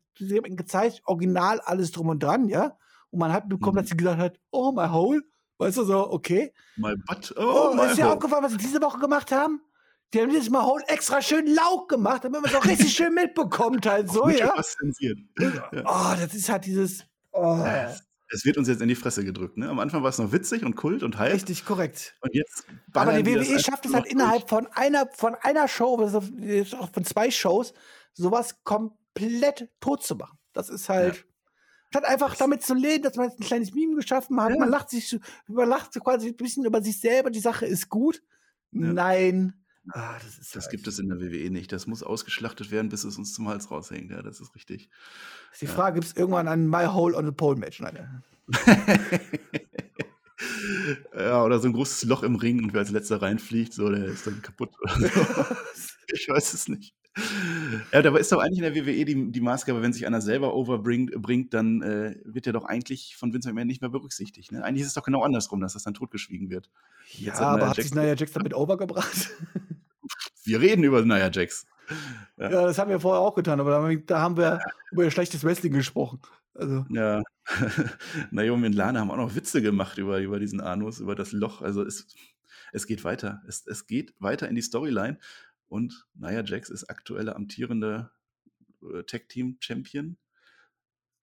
[0.55, 2.77] gezeigt, original alles drum und dran, ja.
[3.11, 3.81] Und man hat bekommen, mhm.
[3.81, 5.21] dass sie gesagt hat, oh, my hole.
[5.63, 6.51] Weißt du so, okay.
[6.75, 7.33] My butt.
[7.37, 9.61] Oh, oh ist dir aufgefallen, was sie diese Woche gemacht haben?
[10.13, 13.85] Die haben dieses Mal extra schön laut gemacht, damit man es auch richtig schön mitbekommt,
[13.85, 14.53] halt so, ja.
[14.55, 17.05] Oh, das ist halt dieses.
[17.31, 17.65] Oh.
[18.29, 19.57] Es wird uns jetzt in die Fresse gedrückt.
[19.57, 19.69] Ne?
[19.69, 21.33] Am Anfang war es noch witzig und Kult und Hype.
[21.33, 22.15] Richtig, korrekt.
[22.21, 27.05] Und jetzt Aber die WWE schafft es halt innerhalb von einer, von einer Show, von
[27.05, 27.73] zwei Shows,
[28.11, 30.37] sowas komplett tot zu machen.
[30.51, 31.15] Das ist halt.
[31.15, 31.23] Ja.
[31.93, 34.57] Statt einfach damit zu leben, dass man jetzt ein kleines Meme geschaffen hat, ja.
[34.57, 38.23] man lacht sich, man lacht quasi ein bisschen über sich selber, die Sache ist gut.
[38.71, 38.93] Ja.
[38.93, 39.53] Nein.
[39.89, 41.71] Ah, das, ist das gibt es in der WWE nicht.
[41.71, 44.09] Das muss ausgeschlachtet werden, bis es uns zum Hals raushängt.
[44.09, 44.89] Ja, das ist richtig.
[45.51, 47.79] Das ist die Frage, gibt es irgendwann ein My Hole on the Pole Match?
[47.79, 48.23] Nein.
[51.15, 54.05] ja, oder so ein großes Loch im Ring und wer als letzter reinfliegt, so, der
[54.05, 54.71] ist dann kaputt.
[56.07, 56.95] ich weiß es nicht.
[57.91, 60.55] Ja, da ist doch eigentlich in der WWE die, die Maßgabe, wenn sich einer selber
[60.55, 64.51] overbringt, bringt, dann äh, wird er doch eigentlich von Vince McMahon nicht mehr berücksichtigt.
[64.51, 64.63] Ne?
[64.63, 66.69] Eigentlich ist es doch genau andersrum, dass das dann totgeschwiegen wird.
[67.17, 69.29] Ja, aber Nia hat Jax sich Nia Jax damit overgebracht?
[70.43, 71.65] Wir reden über Nia Jax.
[72.37, 72.49] Ja.
[72.49, 72.65] ja.
[72.65, 74.59] das haben wir vorher auch getan, aber da haben wir
[74.91, 76.19] über ihr schlechtes Wrestling gesprochen.
[76.55, 76.85] Also.
[76.89, 77.21] Ja,
[78.31, 81.61] Naomi und Lana haben auch noch Witze gemacht über, über diesen Anus, über das Loch.
[81.61, 82.07] Also es,
[82.71, 83.41] es geht weiter.
[83.47, 85.17] Es, es geht weiter in die Storyline.
[85.73, 88.11] Und Nia Jax ist aktuelle amtierende
[88.83, 90.17] äh, Tag Team Champion.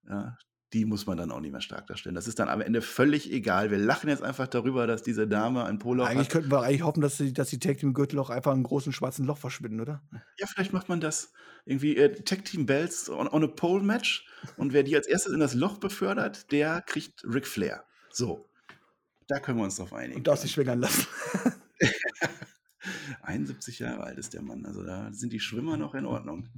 [0.08, 0.36] Ja,
[0.72, 2.16] die muss man dann auch nicht mehr stark darstellen.
[2.16, 3.70] Das ist dann am Ende völlig egal.
[3.70, 6.32] Wir lachen jetzt einfach darüber, dass diese Dame ein Polo Eigentlich hat.
[6.32, 8.64] könnten wir eigentlich hoffen, dass die, dass die Tag Team Gürtel auch einfach in einem
[8.64, 10.02] großen schwarzen Loch verschwinden, oder?
[10.36, 11.32] Ja, vielleicht macht man das
[11.64, 14.26] irgendwie äh, Tag Team Bells on, on a Pole Match
[14.56, 17.84] und wer die als erstes in das Loch befördert, der kriegt Ric Flair.
[18.10, 18.50] So.
[19.28, 20.16] Da können wir uns drauf einigen.
[20.16, 21.06] Und darf sich schwängern lassen.
[23.22, 24.66] 71 Jahre alt ist der Mann.
[24.66, 26.48] Also da sind die Schwimmer noch in Ordnung.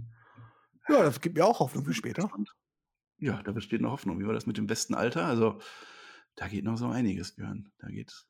[0.89, 2.31] Ja, das gibt mir auch Hoffnung für später.
[3.19, 4.21] Ja, da besteht noch Hoffnung.
[4.21, 5.27] Wie war das mit dem besten Alter?
[5.27, 5.61] Also,
[6.35, 7.71] da geht noch so einiges, Björn.
[7.79, 8.27] Da geht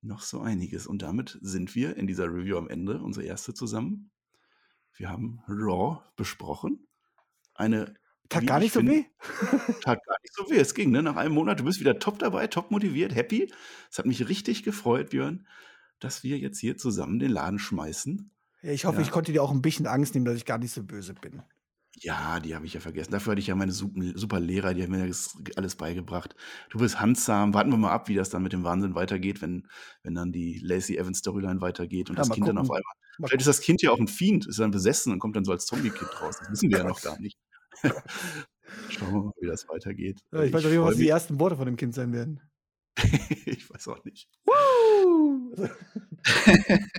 [0.00, 0.86] noch so einiges.
[0.86, 4.12] Und damit sind wir in dieser Review am Ende, unsere erste zusammen.
[4.94, 6.86] Wir haben Raw besprochen.
[7.54, 7.94] Eine.
[8.28, 9.04] Tat wie gar ich nicht so weh.
[9.82, 10.58] Tat gar nicht so weh.
[10.58, 11.02] Es ging, ne?
[11.02, 11.60] Nach einem Monat.
[11.60, 13.52] Du bist wieder top dabei, top motiviert, happy.
[13.90, 15.46] Es hat mich richtig gefreut, Björn,
[16.00, 18.30] dass wir jetzt hier zusammen den Laden schmeißen.
[18.62, 19.02] Ich hoffe, Ja.
[19.02, 21.42] ich konnte dir auch ein bisschen Angst nehmen, dass ich gar nicht so böse bin.
[21.98, 23.10] Ja, die habe ich ja vergessen.
[23.12, 26.34] Dafür hatte ich ja meine super, Lehrer, die haben mir das alles beigebracht.
[26.68, 27.54] Du bist handsam.
[27.54, 29.66] Warten wir mal ab, wie das dann mit dem Wahnsinn weitergeht, wenn,
[30.02, 32.82] wenn dann die Lacey Evans Storyline weitergeht und Ja, das Kind dann auf gucken.
[32.82, 32.92] einmal.
[33.18, 35.44] Mal Vielleicht ist das Kind ja auch ein Fiend, ist dann besessen und kommt dann
[35.46, 36.36] so als Zombie-Kind raus.
[36.38, 37.38] Das wissen wir ja noch gar nicht.
[38.90, 40.20] Schauen wir mal, wie das weitergeht.
[40.32, 42.40] Ja, ich weiß auch was die ersten Worte von dem Kind sein werden.
[43.46, 44.28] ich weiß auch nicht.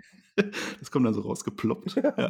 [0.79, 1.95] Das kommt dann so rausgeploppt.
[1.95, 2.29] Ja.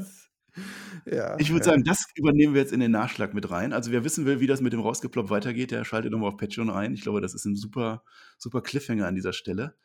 [1.05, 1.37] ja.
[1.39, 1.71] Ich würde ja.
[1.71, 3.73] sagen, das übernehmen wir jetzt in den Nachschlag mit rein.
[3.73, 6.69] Also wer wissen will, wie das mit dem Rausgeploppt weitergeht, der schaltet nochmal auf Patreon
[6.69, 6.93] ein.
[6.93, 8.05] Ich glaube, das ist ein super,
[8.37, 9.75] super Cliffhanger an dieser Stelle.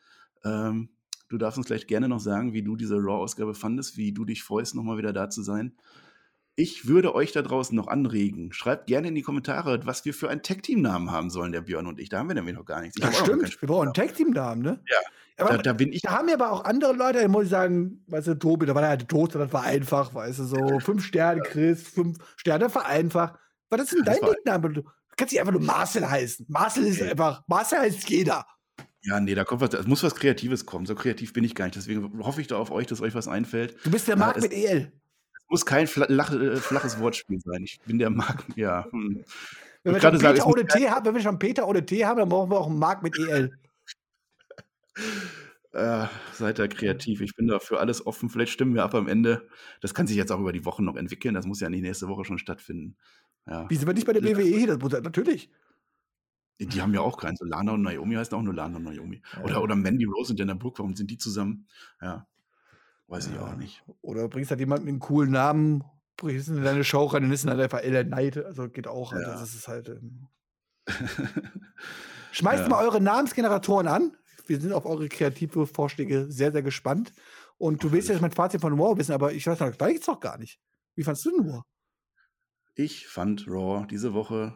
[0.45, 0.87] Ähm,
[1.27, 4.41] du darfst uns gleich gerne noch sagen, wie du diese Raw-Ausgabe fandest, wie du dich
[4.41, 5.75] freust, nochmal wieder da zu sein.
[6.55, 8.53] Ich würde euch da draußen noch anregen.
[8.53, 11.99] Schreibt gerne in die Kommentare, was wir für einen Tag-Team-Namen haben sollen, der Björn und
[11.99, 12.09] ich.
[12.09, 12.99] Da haben wir nämlich noch gar nichts.
[12.99, 13.61] Das gar stimmt.
[13.61, 14.79] Wir brauchen einen Tag-Team-Namen, ne?
[14.87, 14.97] Ja.
[15.37, 16.01] Aber Da, da bin ich.
[16.01, 18.75] da haben ja aber auch andere Leute, da muss ich sagen, weißt du, Tobi, da
[18.75, 22.65] war der halt tot, das war einfach, weißt du, so fünf Sterne, Chris, fünf Sterne,
[22.65, 23.37] das war einfach.
[23.71, 24.73] Was ist denn Das dein Nickname?
[24.73, 24.83] Du
[25.17, 26.45] kannst dich einfach nur Marcel heißen.
[26.49, 28.45] Marcel ist einfach, Marcel heißt jeder.
[29.01, 30.85] Ja, nee, da kommt was, es muss was Kreatives kommen.
[30.85, 31.75] So kreativ bin ich gar nicht.
[31.75, 33.75] Deswegen hoffe ich da auf euch, dass euch was einfällt.
[33.83, 34.91] Du bist der Ja, Marc mit EL.
[35.53, 37.63] Muss kein fla lach, äh, flaches Wortspiel sein.
[37.63, 38.87] Ich bin der Marc, ja.
[38.89, 39.23] Hm.
[39.83, 42.03] Wenn wir, sagen, Peter es muss ohne T haben, wenn wir schon Peter ohne T
[42.07, 43.51] haben, dann brauchen wir auch einen Marc mit EL.
[45.73, 47.21] Äh, seid da kreativ.
[47.21, 48.31] Ich bin da für alles offen.
[48.31, 49.47] Vielleicht stimmen wir ab am Ende.
[49.79, 51.35] Das kann sich jetzt auch über die Wochen noch entwickeln.
[51.35, 52.97] Das muss ja nicht nächste Woche schon stattfinden.
[53.45, 53.69] Ja.
[53.69, 54.35] Wie sind wir nicht bei der Ja.
[54.35, 54.65] WWE hier?
[54.65, 55.51] Das muss, natürlich.
[56.57, 57.35] Die haben ja auch keinen.
[57.35, 59.21] So Lana und Naomi heißen auch nur Lana und Naomi.
[59.43, 60.79] Oder, oder Mandy Rose und Dana Brooke.
[60.79, 61.67] Warum sind die zusammen?
[62.01, 62.25] Ja.
[63.07, 63.83] Weiß ich auch nicht.
[64.01, 65.83] Oder bringst halt jemanden mit einem coolen Namen,
[66.17, 68.37] bringst in deine Show rein und ist halt einfach LA Knight.
[68.43, 69.13] Also geht auch.
[69.13, 69.39] Also Ja.
[69.39, 69.89] das ist halt.
[69.89, 70.27] Ähm
[72.31, 72.69] Schmeißt Ja.
[72.69, 74.17] mal eure Namensgeneratoren an.
[74.47, 77.13] Wir sind auf eure kreative Vorschläge sehr, sehr gespannt.
[77.57, 80.05] Und du willst jetzt mein Fazit von Wow wissen, aber ich weiß noch, da geht's
[80.07, 80.59] doch gar nicht.
[80.95, 81.63] Wie fandst du denn Wow?
[82.75, 84.55] Ich fand Raw diese Woche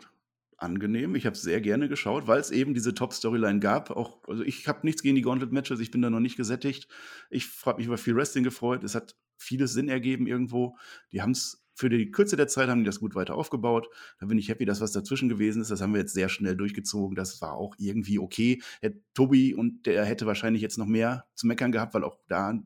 [0.58, 1.16] angenehm.
[1.16, 3.91] Ich habe es sehr gerne geschaut, weil es eben diese Top-Storyline gab.
[3.91, 6.88] Auch, also ich habe nichts gegen die Gauntlet-Matches, ich bin da noch nicht gesättigt.
[7.30, 8.84] Ich habe mich über viel Wrestling gefreut.
[8.84, 10.78] Es hat vieles Sinn ergeben irgendwo.
[11.12, 13.88] Die haben es für die Kürze der Zeit haben die das gut weiter aufgebaut.
[14.20, 15.70] Da bin ich happy, dass was dazwischen gewesen ist.
[15.70, 17.16] Das haben wir jetzt sehr schnell durchgezogen.
[17.16, 18.64] Das war auch irgendwie okay.
[18.82, 22.60] Herr Tobi und der hätte wahrscheinlich jetzt noch mehr zu meckern gehabt, weil auch da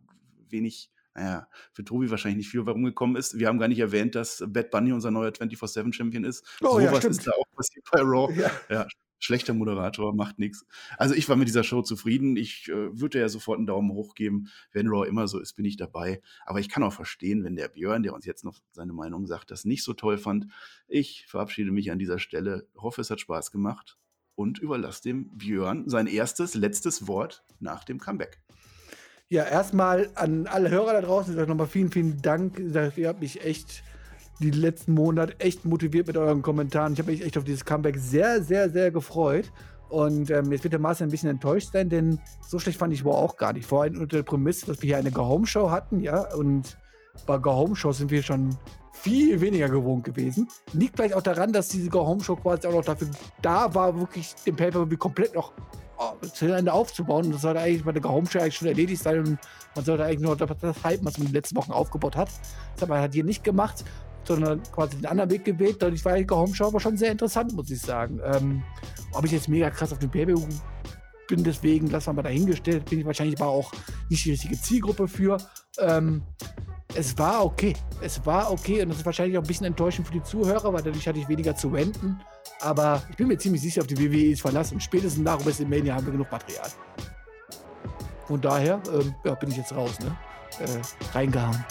[0.49, 3.37] wenig, naja, für Tobi wahrscheinlich nicht viel warum gekommen ist.
[3.37, 6.45] Wir haben gar nicht erwähnt, dass Bad Bunny unser neuer 24-7-Champion ist.
[6.61, 7.17] Oh ja, Sowas stimmt.
[7.17, 8.33] ist da auch passiert bei Raw.
[8.33, 8.51] Ja.
[8.69, 8.87] Ja,
[9.19, 10.65] schlechter Moderator, macht nichts.
[10.97, 12.37] Also ich war mit dieser Show zufrieden.
[12.37, 14.47] Ich äh, würde ja sofort einen Daumen hoch geben.
[14.71, 16.21] Wenn Raw immer so ist, bin ich dabei.
[16.45, 19.51] Aber ich kann auch verstehen, wenn der Björn, der uns jetzt noch seine Meinung sagt,
[19.51, 20.47] das nicht so toll fand.
[20.87, 22.67] Ich verabschiede mich an dieser Stelle.
[22.75, 23.97] Hoffe, es hat Spaß gemacht
[24.35, 28.41] und überlasse dem Björn sein erstes, letztes Wort nach dem Comeback.
[29.31, 32.61] Ja, erstmal an alle Hörer da draußen, ich sage nochmal vielen, vielen Dank.
[32.67, 33.81] Sag, Ihr habt mich echt
[34.39, 36.91] die letzten Monate echt motiviert mit euren Kommentaren.
[36.91, 39.49] Ich habe mich echt auf dieses Comeback sehr, sehr, sehr gefreut.
[39.87, 43.05] Und ähm, jetzt wird der Marcel ein bisschen enttäuscht sein, denn so schlecht fand ich
[43.05, 43.65] Wow auch gar nicht.
[43.65, 46.77] Vor allem unter der Prämisse, dass wir hier eine Go-Home-Show hatten, ja, und
[47.25, 48.49] bei Go-Home-Shows sind wir schon
[48.91, 50.49] viel weniger gewohnt gewesen.
[50.73, 53.07] Liegt vielleicht auch daran, dass diese Go-Home-Show quasi auch noch dafür
[53.41, 55.53] da war, wirklich den Paper komplett noch
[56.33, 57.25] zu Ende aufzubauen.
[57.25, 59.37] Und das sollte eigentlich bei der Go-Home-Show eigentlich schon erledigt sein und
[59.75, 62.29] man sollte eigentlich nur das halten, was man die letzten Wochen aufgebaut hat.
[62.73, 63.83] Das hat man halt hier nicht gemacht,
[64.23, 65.77] sondern quasi den anderen Weg gewählt.
[65.79, 68.19] Dadurch war die Go-Home-Show aber schon sehr interessant, muss ich sagen.
[68.23, 68.63] Ähm,
[69.13, 72.99] ob ich jetzt mega krass auf den Pay bin, deswegen lassen wir mal dahingestellt, bin
[72.99, 73.71] ich wahrscheinlich aber auch
[74.09, 75.37] nicht die richtige Zielgruppe für.
[75.79, 76.23] Ähm,
[76.93, 77.73] es war okay.
[78.01, 80.81] Es war okay und das ist wahrscheinlich auch ein bisschen enttäuschend für die Zuhörer, weil
[80.81, 82.19] dadurch hatte ich weniger zu wenden.
[82.61, 84.79] Aber ich bin mir ziemlich sicher, auf die WWE ist verlassen.
[84.79, 86.69] Spätestens nach WrestleMania haben wir genug Material.
[88.27, 90.15] Von daher ähm, ja, bin ich jetzt raus, ne?
[90.59, 91.65] Äh, reingehauen.